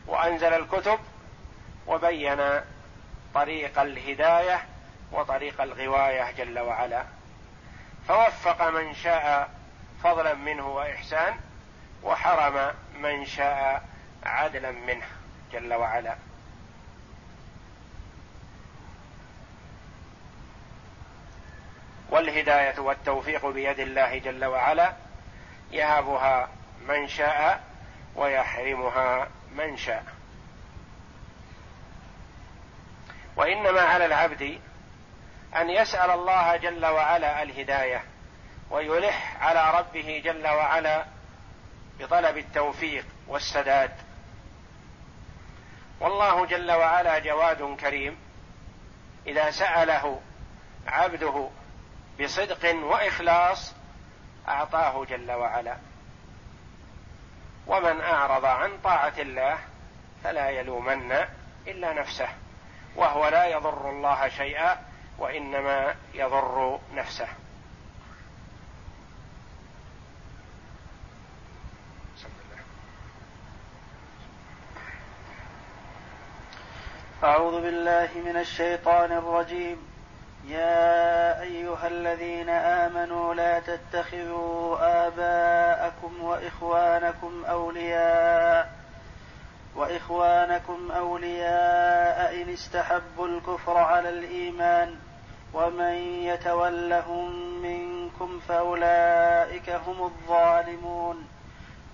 وأنزل 0.08 0.54
الكتب 0.54 1.00
وبين 1.88 2.62
طريق 3.34 3.80
الهداية 3.80 4.66
وطريق 5.12 5.62
الغواية 5.62 6.32
جل 6.32 6.60
وعلا. 6.60 7.04
فوفق 8.08 8.70
من 8.70 8.96
شاء 8.96 9.50
فضلا 10.04 10.34
منه 10.34 10.68
وإحسان 10.68 11.40
وحرم 12.04 12.74
من 13.00 13.26
شاء 13.26 13.84
عدلا 14.26 14.72
منه 14.72 15.06
جل 15.54 15.74
وعلا. 15.74 16.16
والهداية 22.24 22.80
والتوفيق 22.80 23.46
بيد 23.46 23.80
الله 23.80 24.18
جل 24.18 24.46
وعلا 24.46 24.94
يهبها 25.72 26.50
من 26.88 27.08
شاء 27.08 27.64
ويحرمها 28.16 29.28
من 29.52 29.78
شاء. 29.78 30.06
وإنما 33.36 33.82
على 33.82 34.06
العبد 34.06 34.60
أن 35.56 35.70
يسأل 35.70 36.12
الله 36.12 36.56
جل 36.56 36.86
وعلا 36.86 37.44
الهداية 37.44 38.04
ويلح 38.70 39.38
على 39.44 39.80
ربه 39.80 40.22
جل 40.26 40.48
وعلا 40.48 41.06
بطلب 42.00 42.38
التوفيق 42.38 43.06
والسداد. 43.28 43.92
والله 46.00 46.46
جل 46.46 46.72
وعلا 46.72 47.20
جواد 47.20 47.78
كريم 47.80 48.18
إذا 49.28 49.52
سأله 49.52 50.22
عبده 50.88 51.50
بصدق 52.22 52.76
وإخلاص 52.76 53.74
أعطاه 54.48 55.06
جل 55.06 55.32
وعلا. 55.32 55.78
ومن 57.68 58.02
أعرض 58.02 58.46
عن 58.46 58.78
طاعة 58.84 59.14
الله 59.18 59.58
فلا 60.24 60.50
يلومن 60.50 61.12
إلا 61.68 61.94
نفسه 61.94 62.28
وهو 62.96 63.28
لا 63.28 63.46
يضر 63.46 63.90
الله 63.90 64.30
شيئا 64.30 64.78
وإنما 65.18 65.96
يضر 66.14 66.80
نفسه. 66.94 67.28
أعوذ 77.24 77.62
بالله 77.62 78.10
من 78.26 78.38
الشيطان 78.38 79.12
الرجيم. 79.12 79.93
يا 80.48 81.42
أيها 81.42 81.88
الذين 81.88 82.50
آمنوا 82.50 83.34
لا 83.34 83.60
تتخذوا 83.60 84.78
آباءكم 85.08 86.24
وإخوانكم 86.24 87.46
أولياء 87.46 88.74
وإخوانكم 89.76 90.92
أولياء 90.92 92.42
إن 92.42 92.50
استحبوا 92.50 93.28
الكفر 93.28 93.78
على 93.78 94.10
الإيمان 94.10 94.96
ومن 95.54 95.94
يتولهم 96.24 97.32
منكم 97.62 98.40
فأولئك 98.48 99.70
هم 99.70 100.04
الظالمون 100.04 101.28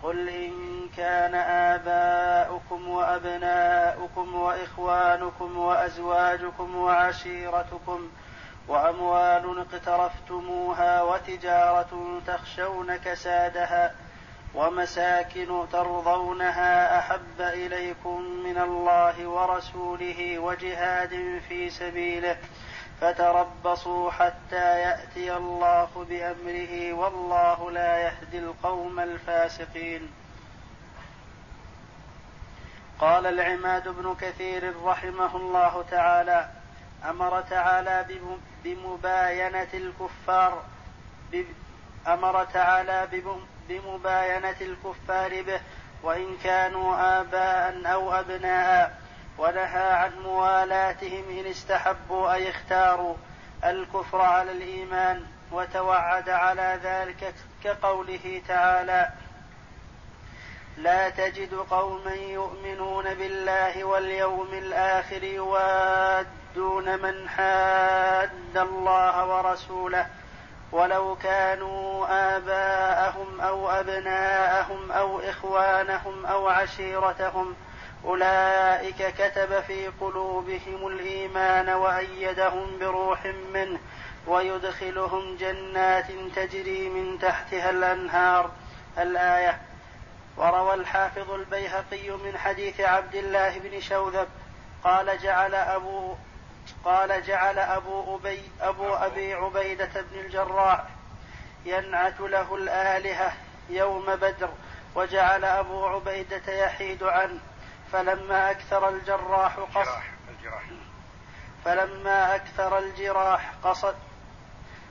قل 0.04 0.30
إن 0.30 0.54
كان 0.98 1.36
آباؤكم 1.36 2.90
وأبناؤكم 2.90 4.36
وإخوانكم 4.36 5.58
وأزواجكم 5.58 6.76
وعشيرتكم 6.76 8.10
وأموال 8.70 9.60
اقترفتموها 9.60 11.02
وتجارة 11.02 12.22
تخشون 12.28 12.96
كسادها 12.96 13.96
ومساكن 14.56 15.66
ترضونها 15.72 17.00
أحب 17.00 17.42
إليكم 17.42 18.22
من 18.22 18.58
الله 18.58 19.28
ورسوله 19.28 20.40
وجهاد 20.40 21.42
في 21.50 21.70
سبيله 21.70 22.38
فتربصوا 23.02 24.12
حتى 24.12 24.80
يأتي 24.80 25.38
الله 25.38 26.06
بأمره 26.10 26.94
والله 26.94 27.72
لا 27.72 27.98
يهدي 27.98 28.40
القوم 28.40 29.00
الفاسقين. 29.00 30.12
قال 33.00 33.26
العماد 33.26 33.88
بن 33.88 34.16
كثير 34.22 34.74
رحمه 34.84 35.36
الله 35.36 35.86
تعالى 35.92 36.50
أمر 37.10 37.42
تعالى 37.42 38.06
بمباينة 38.64 39.68
الكفار 39.74 40.64
أمر 42.08 42.46
تعالى 42.46 43.08
بمباينة 43.70 44.56
الكفار 44.62 45.42
به 45.42 45.62
وإن 46.04 46.38
كانوا 46.44 47.20
آباء 47.22 47.94
أو 47.94 48.14
أبناء 48.14 49.02
ونهى 49.38 49.92
عن 49.92 50.12
موالاتهم 50.24 51.24
إن 51.40 51.46
استحبوا 51.46 52.34
أي 52.34 52.50
اختاروا. 52.50 53.16
الكفر 53.64 54.22
على 54.22 54.52
الإيمان 54.52 55.26
وتوعد 55.52 56.30
على 56.30 56.80
ذلك 56.84 57.34
كقوله 57.64 58.42
تعالى 58.48 59.10
لا 60.78 61.10
تجد 61.10 61.54
قوما 61.54 62.14
يؤمنون 62.14 63.14
بالله 63.14 63.84
واليوم 63.84 64.54
الآخر 64.54 65.40
يوادون 66.56 67.02
من 67.02 67.30
حاد 67.30 68.58
الله 68.58 69.26
ورسوله 69.26 70.08
ولو 70.72 71.16
كانوا 71.16 72.08
آباءهم 72.38 73.42
أو 73.42 73.70
أبناءهم 73.70 74.92
أو 74.92 75.20
إخوانهم 75.20 76.26
أو 76.26 76.48
عشيرتهم 76.48 77.54
ۖ 77.54 77.56
أولئك 78.06 79.14
كتب 79.18 79.60
في 79.60 79.88
قلوبهم 79.88 80.88
الإيمان 80.88 81.70
وأيدهم 81.70 82.80
بروح 82.80 83.26
منه 83.54 83.80
ويدخلهم 84.28 85.36
جنات 85.36 86.06
تجري 86.36 86.90
من 86.90 87.20
تحتها 87.20 87.70
الأنهار. 87.70 88.52
الآية 88.98 89.62
وروى 90.38 90.74
الحافظ 90.74 91.32
البيهقي 91.32 92.10
من 92.10 92.38
حديث 92.38 92.80
عبد 92.80 93.16
الله 93.16 93.60
بن 93.60 93.82
شوذب 93.82 94.28
قال 94.84 95.20
جعل 95.20 95.56
أبو 95.56 96.16
قال 96.86 97.24
جعل 97.24 97.60
أبو 97.60 98.16
أبي 98.16 98.44
أبو 98.62 98.94
أبي 98.94 99.34
عبيدة 99.34 100.02
بن 100.12 100.20
الجراح 100.20 100.84
ينعت 101.66 102.20
له 102.20 102.56
الآلهة 102.56 103.34
يوم 103.70 104.16
بدر 104.16 104.50
وجعل 104.96 105.46
أبو 105.46 105.86
عبيدة 105.86 106.54
يحيد 106.54 107.04
عنه 107.04 107.40
فلما 107.92 108.52
أكثر 108.52 108.90
الجراح 108.90 109.60
قصد 109.60 110.02
فلما 111.66 112.36
أكثر 112.36 112.78
الجراح 112.78 113.52
قصد 113.64 113.96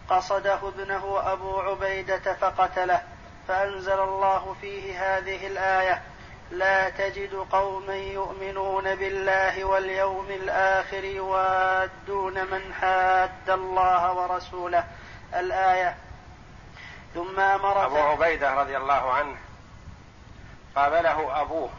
قصده 0.09 0.69
ابنه 0.69 1.33
أبو 1.33 1.61
عبيدة 1.61 2.35
فقتله 2.35 3.03
فأنزل 3.49 4.01
الله 4.01 4.57
فيه 4.61 5.19
هذه 5.19 5.47
الآية 5.47 6.03
لا 6.51 6.91
تجد 6.91 7.35
قوما 7.35 7.97
يؤمنون 7.97 8.95
بالله 8.95 9.65
واليوم 9.65 10.27
الآخر 10.31 11.05
يوادون 11.05 12.35
من 12.35 12.75
حاد 12.75 13.51
الله 13.51 14.13
ورسوله. 14.13 14.85
الآية. 15.35 15.97
ثم 17.15 17.41
أمر 17.41 17.87
أبو 17.87 17.97
عبيدة 17.97 18.55
رضي 18.55 18.77
الله 18.77 19.13
عنه 19.13 19.37
قابله 20.77 21.41
أبوه 21.41 21.71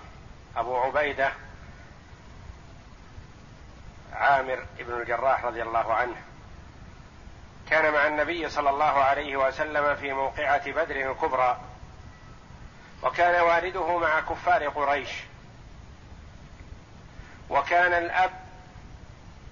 أبو 0.58 0.77
عبيدة 0.77 1.32
عامر 4.13 4.65
بن 4.79 4.93
الجراح 4.93 5.45
رضي 5.45 5.62
الله 5.62 5.93
عنه. 5.93 6.15
كان 7.69 7.93
مع 7.93 8.08
النبي 8.08 8.49
صلى 8.49 8.69
الله 8.69 9.03
عليه 9.03 9.38
وسلم 9.38 9.95
في 9.95 10.13
موقعة 10.13 10.71
بدر 10.71 11.12
الكبرى. 11.12 11.58
وكان 13.04 13.42
والده 13.42 13.98
مع 13.98 14.20
كفار 14.20 14.68
قريش. 14.68 15.10
وكان 17.50 17.94
الأب 17.94 18.32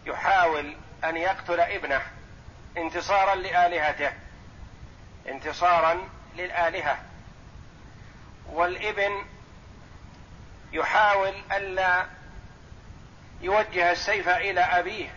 يحاول 0.05 0.75
أن 1.03 1.17
يقتل 1.17 1.59
ابنه 1.59 2.01
انتصارا 2.77 3.35
لآلهته 3.35 4.11
انتصارا 5.27 6.09
للآلهة. 6.35 6.97
والابن 8.49 9.25
يحاول 10.71 11.33
ألا 11.51 12.05
يوجه 13.41 13.91
السيف 13.91 14.29
إلى 14.29 14.61
أبيه 14.61 15.09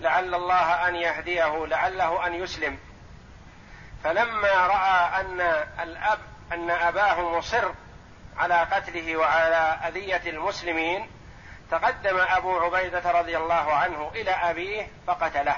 لعل 0.00 0.34
الله 0.34 0.88
أن 0.88 0.96
يهديه 0.96 1.66
لعله 1.66 2.26
أن 2.26 2.34
يسلم. 2.34 2.78
فلما 4.04 4.66
رأى 4.66 5.20
أن 5.20 5.40
الأب 5.80 6.33
أن 6.52 6.70
أباه 6.70 7.38
مصر 7.38 7.72
على 8.36 8.54
قتله 8.54 9.16
وعلى 9.16 9.78
أذية 9.88 10.30
المسلمين 10.30 11.10
تقدم 11.70 12.16
أبو 12.20 12.58
عبيدة 12.58 13.10
رضي 13.10 13.36
الله 13.36 13.74
عنه 13.74 14.10
إلى 14.14 14.30
أبيه 14.30 14.88
فقتله. 15.06 15.56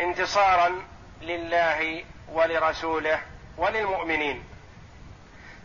انتصارا 0.00 0.82
لله 1.20 2.04
ولرسوله 2.32 3.20
وللمؤمنين. 3.56 4.44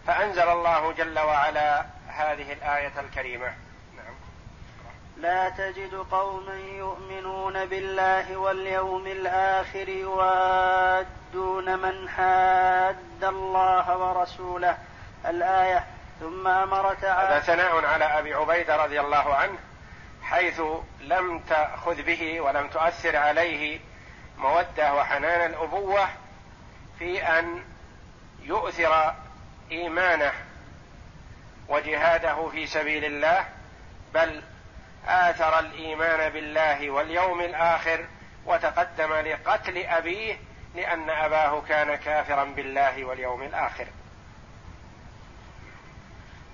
فأنزل 0.07 0.49
الله 0.49 0.91
جل 0.91 1.19
وعلا 1.19 1.85
هذه 2.07 2.53
الآية 2.53 2.99
الكريمة. 2.99 3.53
لا 5.21 5.49
تجد 5.49 5.95
قوما 6.11 6.55
يؤمنون 6.55 7.65
بالله 7.65 8.37
واليوم 8.37 9.07
الآخر 9.07 9.89
يوادون 9.89 11.79
من 11.79 12.09
حاد 12.09 13.23
الله 13.23 13.97
ورسوله. 13.97 14.77
الآية 15.25 15.85
ثم 16.19 16.47
أمر 16.47 16.93
تعالى 16.93 17.35
هذا 17.35 17.39
ثناء 17.39 17.85
على 17.85 18.05
أبي 18.05 18.33
عبيدة 18.33 18.83
رضي 18.83 18.99
الله 18.99 19.35
عنه 19.35 19.57
حيث 20.23 20.61
لم 21.01 21.39
تأخذ 21.39 22.01
به 22.01 22.41
ولم 22.41 22.67
تؤثر 22.67 23.15
عليه 23.15 23.79
مودة 24.37 24.93
وحنان 24.93 25.49
الأبوة 25.49 26.07
في 26.99 27.23
أن 27.23 27.63
يؤثر 28.41 29.13
إيمانه 29.71 30.31
وجهاده 31.69 32.49
في 32.49 32.67
سبيل 32.67 33.05
الله 33.05 33.45
بل 34.13 34.41
آثر 35.07 35.59
الإيمان 35.59 36.29
بالله 36.29 36.89
واليوم 36.89 37.41
الآخر 37.41 38.05
وتقدم 38.45 39.13
لقتل 39.13 39.77
أبيه 39.77 40.37
لأن 40.75 41.09
أباه 41.09 41.61
كان 41.61 41.95
كافرا 41.95 42.43
بالله 42.43 43.05
واليوم 43.05 43.43
الآخر. 43.43 43.87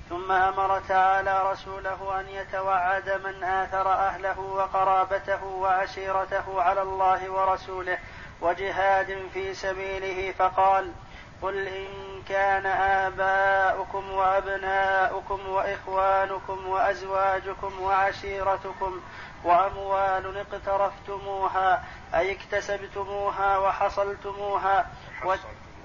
ثم 0.09 0.31
أمر 0.31 0.79
تعالى 0.79 1.51
رسوله 1.51 2.19
أن 2.19 2.29
يتوعد 2.29 3.09
من 3.09 3.43
آثر 3.43 3.93
أهله 3.93 4.39
وقرابته 4.39 5.43
وعشيرته 5.43 6.61
على 6.61 6.81
الله 6.81 7.29
ورسوله 7.29 7.97
وجهاد 8.41 9.29
في 9.33 9.53
سبيله 9.53 10.31
فقال 10.31 10.91
قل 11.41 11.67
إن 11.67 11.87
كان 12.29 12.65
آباؤكم 12.65 14.11
وأبناؤكم 14.11 15.49
وإخوانكم 15.49 16.67
وأزواجكم 16.67 17.81
وعشيرتكم 17.81 19.01
وأموال 19.43 20.37
اقترفتموها 20.37 21.83
أي 22.15 22.31
اكتسبتموها 22.31 23.57
وحصلتموها 23.57 24.85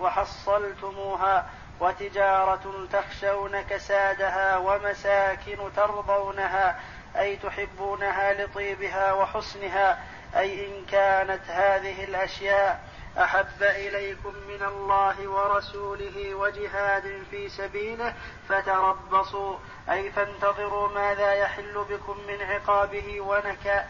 وحصلتموها 0.00 1.46
وتجارة 1.80 2.86
تخشون 2.92 3.60
كسادها 3.60 4.56
ومساكن 4.56 5.58
ترضونها 5.76 6.80
أي 7.16 7.36
تحبونها 7.36 8.32
لطيبها 8.32 9.12
وحسنها 9.12 9.98
أي 10.36 10.66
إن 10.66 10.84
كانت 10.90 11.50
هذه 11.50 12.04
الأشياء 12.04 12.80
أحب 13.18 13.62
إليكم 13.62 14.34
من 14.48 14.62
الله 14.62 15.28
ورسوله 15.28 16.34
وجهاد 16.34 17.22
في 17.30 17.48
سبيله 17.48 18.14
فتربصوا 18.48 19.56
أي 19.90 20.10
فانتظروا 20.10 20.88
ماذا 20.88 21.32
يحل 21.32 21.84
بكم 21.90 22.16
من 22.28 22.42
عقابه 22.42 23.20
ونكا 23.20 23.88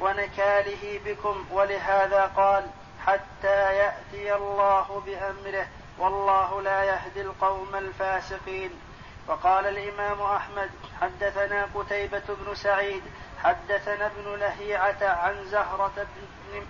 ونكاله 0.00 1.00
بكم. 1.04 1.44
ولهذا 1.50 2.26
قال 2.36 2.66
حتى 3.06 3.76
يأتي 3.76 4.34
الله 4.34 5.02
بأمره 5.06 5.66
والله 5.98 6.62
لا 6.62 6.84
يهدي 6.84 7.20
القوم 7.20 7.76
الفاسقين. 7.76 8.70
وقال 9.28 9.66
الإمام 9.66 10.22
أحمد 10.22 10.70
حدثنا 11.00 11.68
قتيبة 11.74 12.22
بن 12.28 12.54
سعيد 12.54 13.02
حدثنا 13.42 14.06
ابن 14.06 14.34
لهيعة 14.40 14.98
عن 15.02 15.44
زهرة 15.44 15.92
بن 16.52 16.62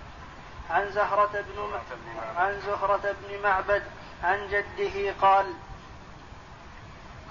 عن 0.73 0.91
زهرة 0.91 1.31
بن 1.33 1.81
عن 2.37 2.61
زهرة 2.61 3.15
بن 3.21 3.43
معبد 3.43 3.83
عن 4.23 4.49
جده 4.49 5.15
قال 5.21 5.55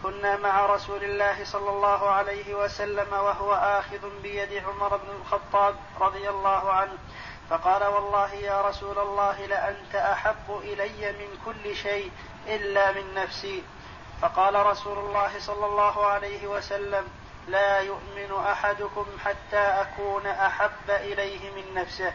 كنا 0.03 0.37
مع 0.37 0.65
رسول 0.65 1.03
الله 1.03 1.45
صلى 1.45 1.69
الله 1.69 2.09
عليه 2.09 2.55
وسلم 2.55 3.13
وهو 3.13 3.53
آخذ 3.53 4.21
بيد 4.21 4.63
عمر 4.63 4.97
بن 4.97 5.09
الخطاب 5.21 5.75
رضي 6.01 6.29
الله 6.29 6.71
عنه 6.71 6.97
فقال 7.49 7.83
والله 7.83 8.33
يا 8.33 8.61
رسول 8.61 8.99
الله 8.99 9.45
لأنت 9.45 9.95
أحب 9.95 10.59
إلي 10.63 11.11
من 11.11 11.37
كل 11.45 11.75
شيء 11.75 12.11
إلا 12.47 12.91
من 12.91 13.13
نفسي. 13.13 13.63
فقال 14.21 14.65
رسول 14.65 14.97
الله 14.97 15.39
صلى 15.39 15.65
الله 15.65 16.05
عليه 16.05 16.47
وسلم 16.47 17.07
لا 17.47 17.79
يؤمن 17.79 18.45
أحدكم 18.45 19.05
حتى 19.25 19.57
أكون 19.57 20.27
أحب 20.27 20.89
إليه 20.89 21.51
من 21.51 21.73
نفسه. 21.73 22.13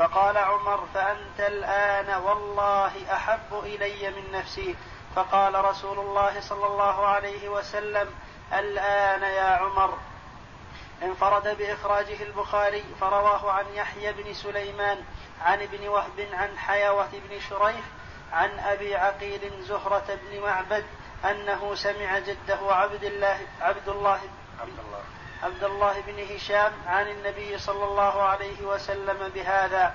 فقال 0.00 0.38
عمر 0.38 0.86
فأنت 0.94 1.40
الآن 1.40 2.22
والله 2.22 3.14
أحب 3.14 3.60
إلي 3.64 4.10
من 4.10 4.32
نفسي. 4.32 4.76
فقال 5.16 5.64
رسول 5.64 5.98
الله 5.98 6.40
صلى 6.40 6.66
الله 6.66 7.06
عليه 7.06 7.48
وسلم 7.48 8.08
الآن 8.52 9.22
يا 9.22 9.56
عمر. 9.56 9.98
انفرد 11.02 11.56
بإخراجه 11.58 12.22
البخاري 12.22 12.84
فرواه 13.00 13.50
عن 13.52 13.64
يحيى 13.74 14.12
بن 14.12 14.34
سليمان 14.34 15.04
عن 15.42 15.62
ابن 15.62 15.88
وهب 15.88 16.28
عن 16.32 16.58
حيوة 16.58 17.08
بن 17.12 17.40
شريح 17.48 17.84
عن 18.32 18.58
أبي 18.58 18.96
عقيل 18.96 19.62
زهرة 19.62 20.18
بن 20.22 20.40
معبد 20.40 20.84
أنه 21.24 21.74
سمع 21.74 22.18
جده 22.18 22.74
عبد 22.74 23.04
الله 23.04 23.38
عبد 23.60 23.88
الله 23.88 24.20
عبد 24.60 24.78
الله. 24.78 25.19
عبد 25.42 25.64
الله 25.64 26.00
بن 26.00 26.34
هشام 26.34 26.72
عن 26.86 27.08
النبي 27.08 27.58
صلى 27.58 27.84
الله 27.84 28.22
عليه 28.22 28.62
وسلم 28.62 29.28
بهذا 29.34 29.94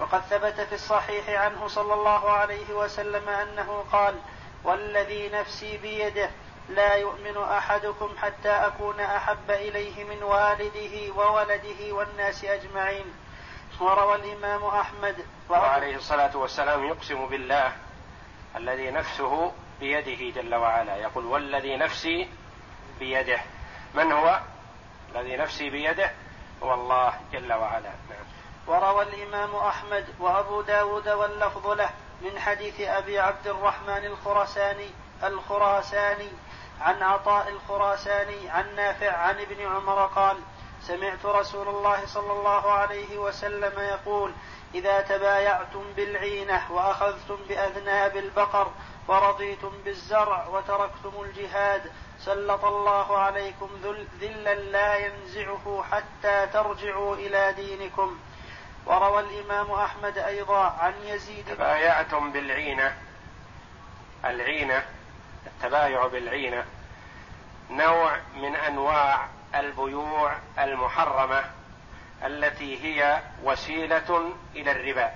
وقد 0.00 0.20
ثبت 0.20 0.60
في 0.60 0.74
الصحيح 0.74 1.28
عنه 1.28 1.68
صلى 1.68 1.94
الله 1.94 2.30
عليه 2.30 2.74
وسلم 2.74 3.28
أنه 3.28 3.84
قال 3.92 4.14
والذي 4.64 5.28
نفسي 5.28 5.76
بيده 5.76 6.30
لا 6.68 6.94
يؤمن 6.94 7.36
أحدكم 7.36 8.10
حتى 8.22 8.48
أكون 8.50 9.00
أحب 9.00 9.50
إليه 9.50 10.04
من 10.04 10.22
والده 10.22 11.14
وولده 11.16 11.92
والناس 11.92 12.44
أجمعين 12.44 13.04
وروى 13.80 14.14
الإمام 14.14 14.64
أحمد. 14.64 15.26
وعليه 15.50 15.96
الصلاة 15.96 16.36
والسلام 16.36 16.84
يقسم 16.84 17.26
بالله 17.26 17.72
الذي 18.56 18.90
نفسه 18.90 19.52
بيده 19.80 20.40
جل 20.40 20.54
وعلا 20.54 20.96
يقول 20.96 21.24
والذي 21.24 21.76
نفسي 21.76 22.28
بيده 22.98 23.40
من 23.94 24.12
هو؟ 24.12 24.40
الذي 25.14 25.36
نفسي 25.36 25.70
بيده 25.70 26.10
هو 26.62 26.74
الله 26.74 27.14
جل 27.32 27.52
وعلا 27.52 27.90
نعم. 28.10 28.24
وروى 28.66 29.02
الإمام 29.02 29.54
أحمد 29.54 30.06
وأبو 30.20 30.60
داود 30.60 31.08
واللفظ 31.08 31.66
له 31.66 31.90
من 32.22 32.38
حديث 32.38 32.80
أبي 32.80 33.18
عبد 33.18 33.46
الرحمن 33.46 34.04
الخراساني 34.04 34.90
الخراساني 35.24 36.28
عن 36.80 37.02
عطاء 37.02 37.48
الخراساني 37.48 38.50
عن 38.50 38.74
نافع 38.76 39.16
عن 39.16 39.40
ابن 39.40 39.66
عمر 39.66 40.06
قال 40.06 40.36
سمعت 40.82 41.26
رسول 41.26 41.68
الله 41.68 42.06
صلى 42.06 42.32
الله 42.32 42.72
عليه 42.72 43.18
وسلم 43.18 43.80
يقول 43.80 44.32
إذا 44.74 45.00
تبايعتم 45.00 45.92
بالعينة 45.96 46.72
وأخذتم 46.72 47.36
بأذناب 47.48 48.16
البقر 48.16 48.70
ورضيتم 49.08 49.72
بالزرع 49.84 50.46
وتركتم 50.46 51.12
الجهاد 51.22 51.92
سلط 52.24 52.64
الله 52.64 53.18
عليكم 53.18 53.70
ذلا 54.20 54.54
لا 54.54 54.94
ينزعه 54.94 55.84
حتى 55.92 56.46
ترجعوا 56.46 57.16
إلى 57.16 57.52
دينكم. 57.52 58.18
وروى 58.86 59.20
الإمام 59.20 59.70
أحمد 59.70 60.18
أيضا 60.18 60.64
عن 60.64 60.94
يزيد 61.04 61.46
تبايعتم 61.46 62.32
بالعينة. 62.32 62.96
العينة 64.24 64.82
التبايع 65.46 66.06
بالعينة. 66.06 66.64
نوع 67.70 68.16
من 68.36 68.56
أنواع 68.56 69.28
البيوع 69.54 70.36
المحرمة 70.58 71.44
التي 72.24 72.84
هي 72.84 73.20
وسيلة 73.42 74.32
إلى 74.54 74.70
الربا 74.70 75.12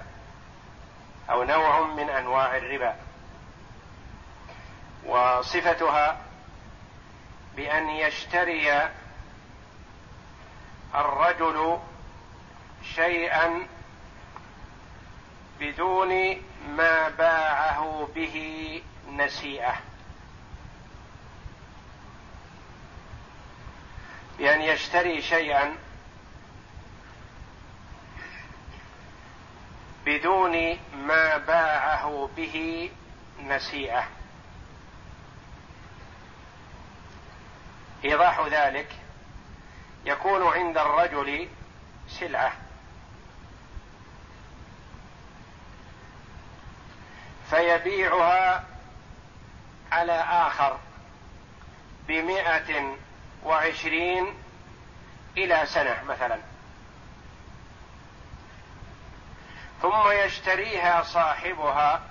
أو 1.30 1.44
نوع 1.44 1.80
من 1.80 2.10
أنواع 2.10 2.56
الربا. 2.56 2.96
وصفتها 5.06 6.27
بأن 7.58 7.88
يشتري 7.90 8.88
الرجل 10.94 11.78
شيئا 12.94 13.66
بدون 15.60 16.42
ما 16.68 17.08
باعه 17.08 18.08
به 18.14 18.82
نسيئة. 19.12 19.74
بأن 24.38 24.62
يشتري 24.62 25.22
شيئا 25.22 25.76
بدون 30.06 30.78
ما 30.94 31.36
باعه 31.36 32.30
به 32.36 32.90
نسيئة. 33.40 34.17
إيضاح 38.04 38.40
ذلك 38.40 38.96
يكون 40.04 40.46
عند 40.46 40.78
الرجل 40.78 41.48
سلعة. 42.08 42.52
فيبيعها 47.50 48.64
على 49.92 50.12
آخر 50.20 50.78
بمائة 52.08 52.96
وعشرين 53.44 54.34
إلى 55.36 55.66
سنة 55.66 56.02
مثلا. 56.04 56.38
ثم 59.82 60.10
يشتريها 60.10 61.02
صاحبها 61.02 62.02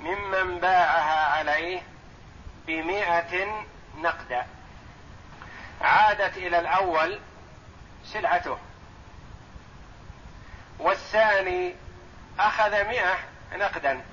ممن 0.00 0.58
باعها 0.58 1.38
عليه 1.38 1.82
بمائة 2.66 3.64
نقدا. 3.96 4.46
عادت 5.86 6.36
إلى 6.36 6.58
الأول 6.58 7.20
سلعته. 8.04 8.58
والثاني 10.78 11.74
أخذ 12.38 12.84
مئة 12.84 13.18
نقدا. 13.52 14.04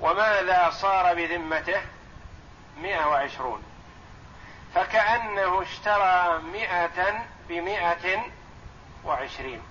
وماذا 0.00 0.70
صار 0.70 1.14
بذمته؟ 1.14 1.80
مئة 2.78 3.06
وعشرون. 3.06 3.62
فكأنه 4.74 5.62
اشترى 5.62 6.38
مئة 6.38 7.26
بمئة 7.48 8.24
وعشرين. 9.04 9.62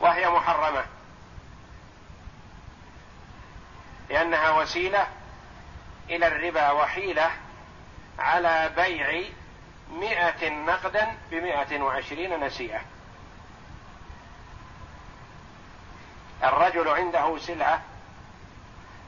وهي 0.00 0.30
محرمة. 0.30 0.84
لأنها 4.10 4.50
وسيلة 4.50 5.06
إلى 6.10 6.26
الربا 6.26 6.70
وحيلة 6.70 7.30
على 8.18 8.70
بيع 8.76 9.22
مئة 9.90 10.48
نقدا 10.48 11.16
بمئة 11.30 11.80
وعشرين 11.82 12.44
نسيئة. 12.44 12.80
الرجل 16.44 16.88
عنده 16.88 17.38
سلعة 17.38 17.82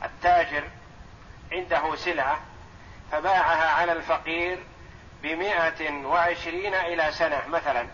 التاجر 0.04 0.64
عنده 1.52 1.96
سلعة 1.96 2.40
فباعها 3.12 3.68
على 3.70 3.92
الفقير 3.92 4.58
بمائة 5.22 6.04
وعشرين 6.06 6.74
إلى 6.74 7.12
سنة 7.12 7.42
مثلا. 7.48 7.86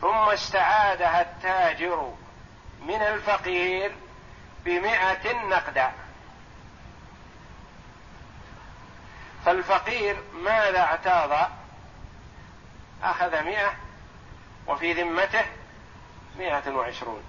ثم 0.00 0.28
استعادها 0.28 1.20
التاجر 1.20 2.12
من 2.80 3.02
الفقير 3.02 3.92
بمائة 4.64 5.32
نقدا. 5.32 5.92
فالفقير 9.44 10.22
ماذا 10.34 10.80
اعتاض؟ 10.80 11.50
أخذ 13.02 13.42
مئة 13.42 13.72
وفي 14.66 14.92
ذمته 14.92 15.44
مئة 16.38 16.70
وعشرون. 16.70 17.22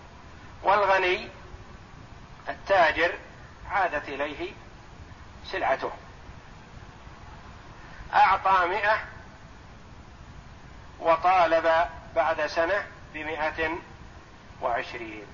والغني 0.64 1.30
التاجر 2.50 3.14
عادت 3.72 4.10
إليه 4.10 4.52
سلعته. 5.46 5.92
أعطى 8.14 8.68
مئة 8.68 8.98
وطالب 11.00 11.90
بعد 12.16 12.48
سنة 12.48 12.88
بمئة 13.14 13.78
وعشرين. 14.62 15.26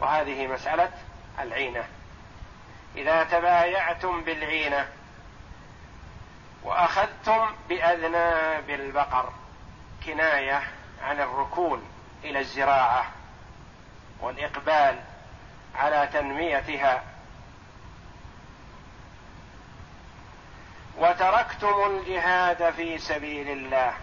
وهذه 0.00 0.46
مسألة 0.46 0.90
العينة. 1.38 1.84
إذا 2.96 3.24
تبايعتم 3.24 4.20
بالعينة 4.24 4.88
وأخذتم 6.64 7.46
بأذناب 7.68 8.70
البقر 8.70 9.32
كناية 10.06 10.62
عن 11.02 11.20
الركون 11.20 11.84
إلى 12.24 12.38
الزراعة 12.38 13.04
والإقبال 14.20 15.00
على 15.74 16.08
تنميتها. 16.12 17.02
وتركتم 20.98 21.86
الجهاد 21.86 22.70
في 22.70 22.98
سبيل 22.98 23.48
الله 23.48 23.94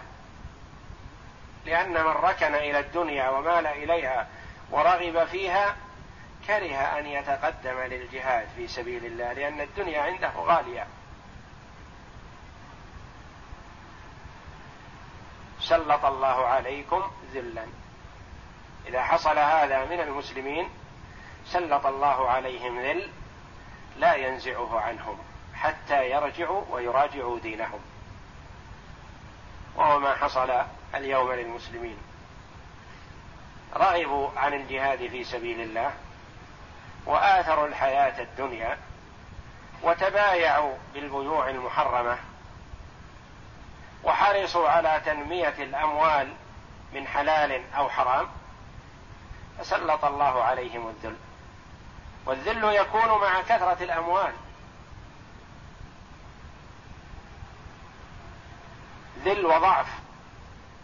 لأن 1.66 1.92
من 1.92 2.10
ركن 2.10 2.54
إلى 2.54 2.78
الدنيا 2.78 3.28
ومال 3.28 3.66
إليها 3.66 4.28
ورغب 4.70 5.24
فيها 5.24 5.76
كره 6.46 6.76
أن 6.76 7.06
يتقدم 7.06 7.80
للجهاد 7.80 8.48
في 8.56 8.68
سبيل 8.68 9.06
الله 9.06 9.32
لأن 9.32 9.60
الدنيا 9.60 10.02
عنده 10.02 10.30
غالية. 10.36 10.86
سلط 15.70 16.04
الله 16.04 16.46
عليكم 16.46 17.10
ذلا. 17.34 17.66
إذا 18.86 19.02
حصل 19.02 19.38
هذا 19.38 19.84
من 19.84 20.00
المسلمين 20.00 20.68
سلط 21.46 21.86
الله 21.86 22.28
عليهم 22.30 22.80
ذل 22.80 23.10
لا 23.96 24.14
ينزعه 24.14 24.80
عنهم 24.80 25.18
حتى 25.54 26.10
يرجعوا 26.10 26.62
ويراجعوا 26.70 27.38
دينهم. 27.38 27.80
وهو 29.76 29.98
ما 29.98 30.14
حصل 30.14 30.62
اليوم 30.94 31.32
للمسلمين. 31.32 31.98
رغبوا 33.76 34.28
عن 34.36 34.54
الجهاد 34.54 34.98
في 35.08 35.24
سبيل 35.24 35.60
الله 35.60 35.92
وآثروا 37.06 37.66
الحياة 37.66 38.22
الدنيا 38.22 38.78
وتبايعوا 39.82 40.76
بالبيوع 40.94 41.50
المحرمة 41.50 42.29
وحرصوا 44.04 44.68
على 44.68 45.02
تنمية 45.06 45.54
الأموال 45.58 46.34
من 46.92 47.06
حلال 47.06 47.74
أو 47.74 47.88
حرام 47.88 48.28
فسلط 49.58 50.04
الله 50.04 50.42
عليهم 50.44 50.88
الذل. 50.88 51.16
والذل 52.26 52.64
يكون 52.64 53.08
مع 53.08 53.42
كثرة 53.42 53.76
الأموال. 53.80 54.32
ذل 59.24 59.46
وضعف 59.46 59.86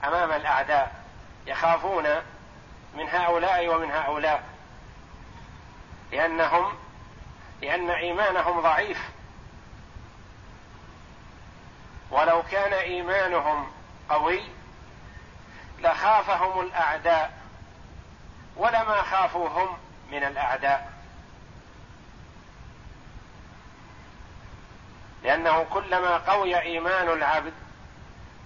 أمام 0.05 0.33
الأعداء 0.33 1.05
يخافون 1.47 2.05
من 2.95 3.09
هؤلاء 3.09 3.69
ومن 3.69 3.91
هؤلاء 3.91 4.43
لأنهم 6.13 6.73
لأن 7.63 7.91
إيمانهم 7.91 8.61
ضعيف. 8.61 9.16
ولو 12.11 12.43
كان 12.43 12.73
إيمانهم 12.73 13.73
قوي 14.09 14.43
لخافهم 15.79 16.61
الأعداء 16.61 17.39
ولما 18.57 19.03
خافوا 19.03 19.49
هم 19.49 19.79
من 20.11 20.25
الأعداء. 20.25 20.93
لأنه 25.23 25.65
كلما 25.65 26.17
قوي 26.17 26.61
إيمان 26.61 27.09
العبد 27.09 27.55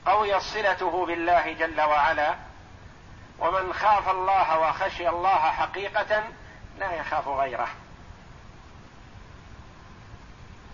قوي 0.07 0.41
صلته 0.41 1.07
بالله 1.07 1.53
جل 1.53 1.81
وعلا 1.81 2.35
ومن 3.39 3.73
خاف 3.73 4.09
الله 4.09 4.59
وخشي 4.59 5.09
الله 5.09 5.39
حقيقة 5.51 6.25
لا 6.79 6.93
يخاف 6.93 7.29
غيره 7.29 7.69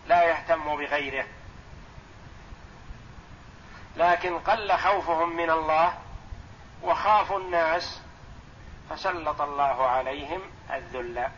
لا 0.06 0.22
يهتم 0.24 0.76
بغيره. 0.76 1.26
لكن 3.96 4.38
قل 4.38 4.72
خوفهم 4.72 5.36
من 5.36 5.50
الله 5.50 5.98
وخافوا 6.82 7.38
الناس 7.38 8.02
فسلط 8.90 9.40
الله 9.40 9.86
عليهم 9.88 10.40
الذل. 10.72 11.28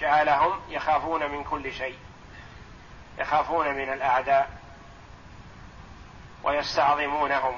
جعلهم 0.00 0.60
يخافون 0.68 1.30
من 1.30 1.44
كل 1.44 1.72
شيء 1.72 1.98
يخافون 3.18 3.74
من 3.74 3.92
الأعداء 3.92 4.60
ويستعظمونهم. 6.44 7.54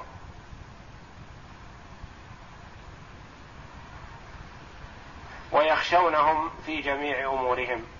ويخشونهم 5.52 6.50
في 6.66 6.80
جميع 6.80 7.32
أمورهم. 7.32 7.97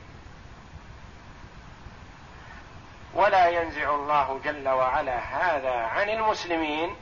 ولا 3.19 3.49
ينزع 3.49 3.95
الله 3.95 4.41
جل 4.45 4.69
وعلا 4.69 5.19
هذا 5.19 5.75
عن 5.75 6.11
المسلمين 6.11 6.97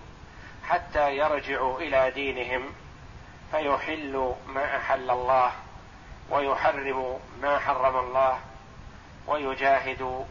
حتى 0.65 1.17
يرجعوا 1.17 1.81
إلى 1.81 2.11
دينهم 2.11 2.73
فيحلوا 3.51 4.35
ما 4.47 4.77
أحل 4.77 5.11
الله 5.11 5.53
ويحرموا 6.31 7.19
ما 7.43 7.59
حرم 7.59 7.97
الله 7.97 8.39
ويجاهدوا 9.27 10.25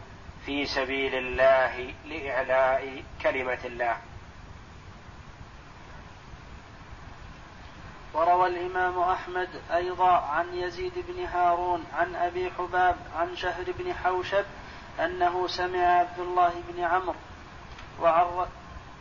في 0.45 0.65
سبيل 0.65 1.15
الله 1.15 1.93
لإعلاء 2.05 3.03
كلمة 3.21 3.59
الله. 3.65 3.97
وروى 8.13 8.47
الإمام 8.47 8.99
أحمد 8.99 9.49
أيضا 9.73 10.11
عن 10.11 10.53
يزيد 10.53 10.93
بن 11.07 11.25
هارون 11.25 11.85
عن 11.93 12.15
أبي 12.15 12.51
حباب 12.57 12.95
عن 13.15 13.35
شهر 13.35 13.63
بن 13.79 13.93
حوشب 13.93 14.45
أنه 14.99 15.47
سمع 15.47 15.79
عبد 15.79 16.19
الله 16.19 16.53
بن 16.67 16.83
عمرو 16.83 17.15
وعن 18.01 18.47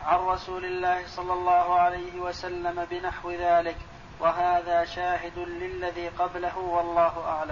عن 0.05 0.18
رسول 0.18 0.64
الله 0.64 1.07
صلى 1.07 1.32
الله 1.32 1.80
عليه 1.80 2.20
وسلم 2.20 2.84
بنحو 2.90 3.30
ذلك 3.30 3.76
وهذا 4.20 4.84
شاهد 4.84 5.38
للذي 5.38 6.09
قبله 6.09 6.59
والله 6.59 7.24
أعلم. 7.28 7.51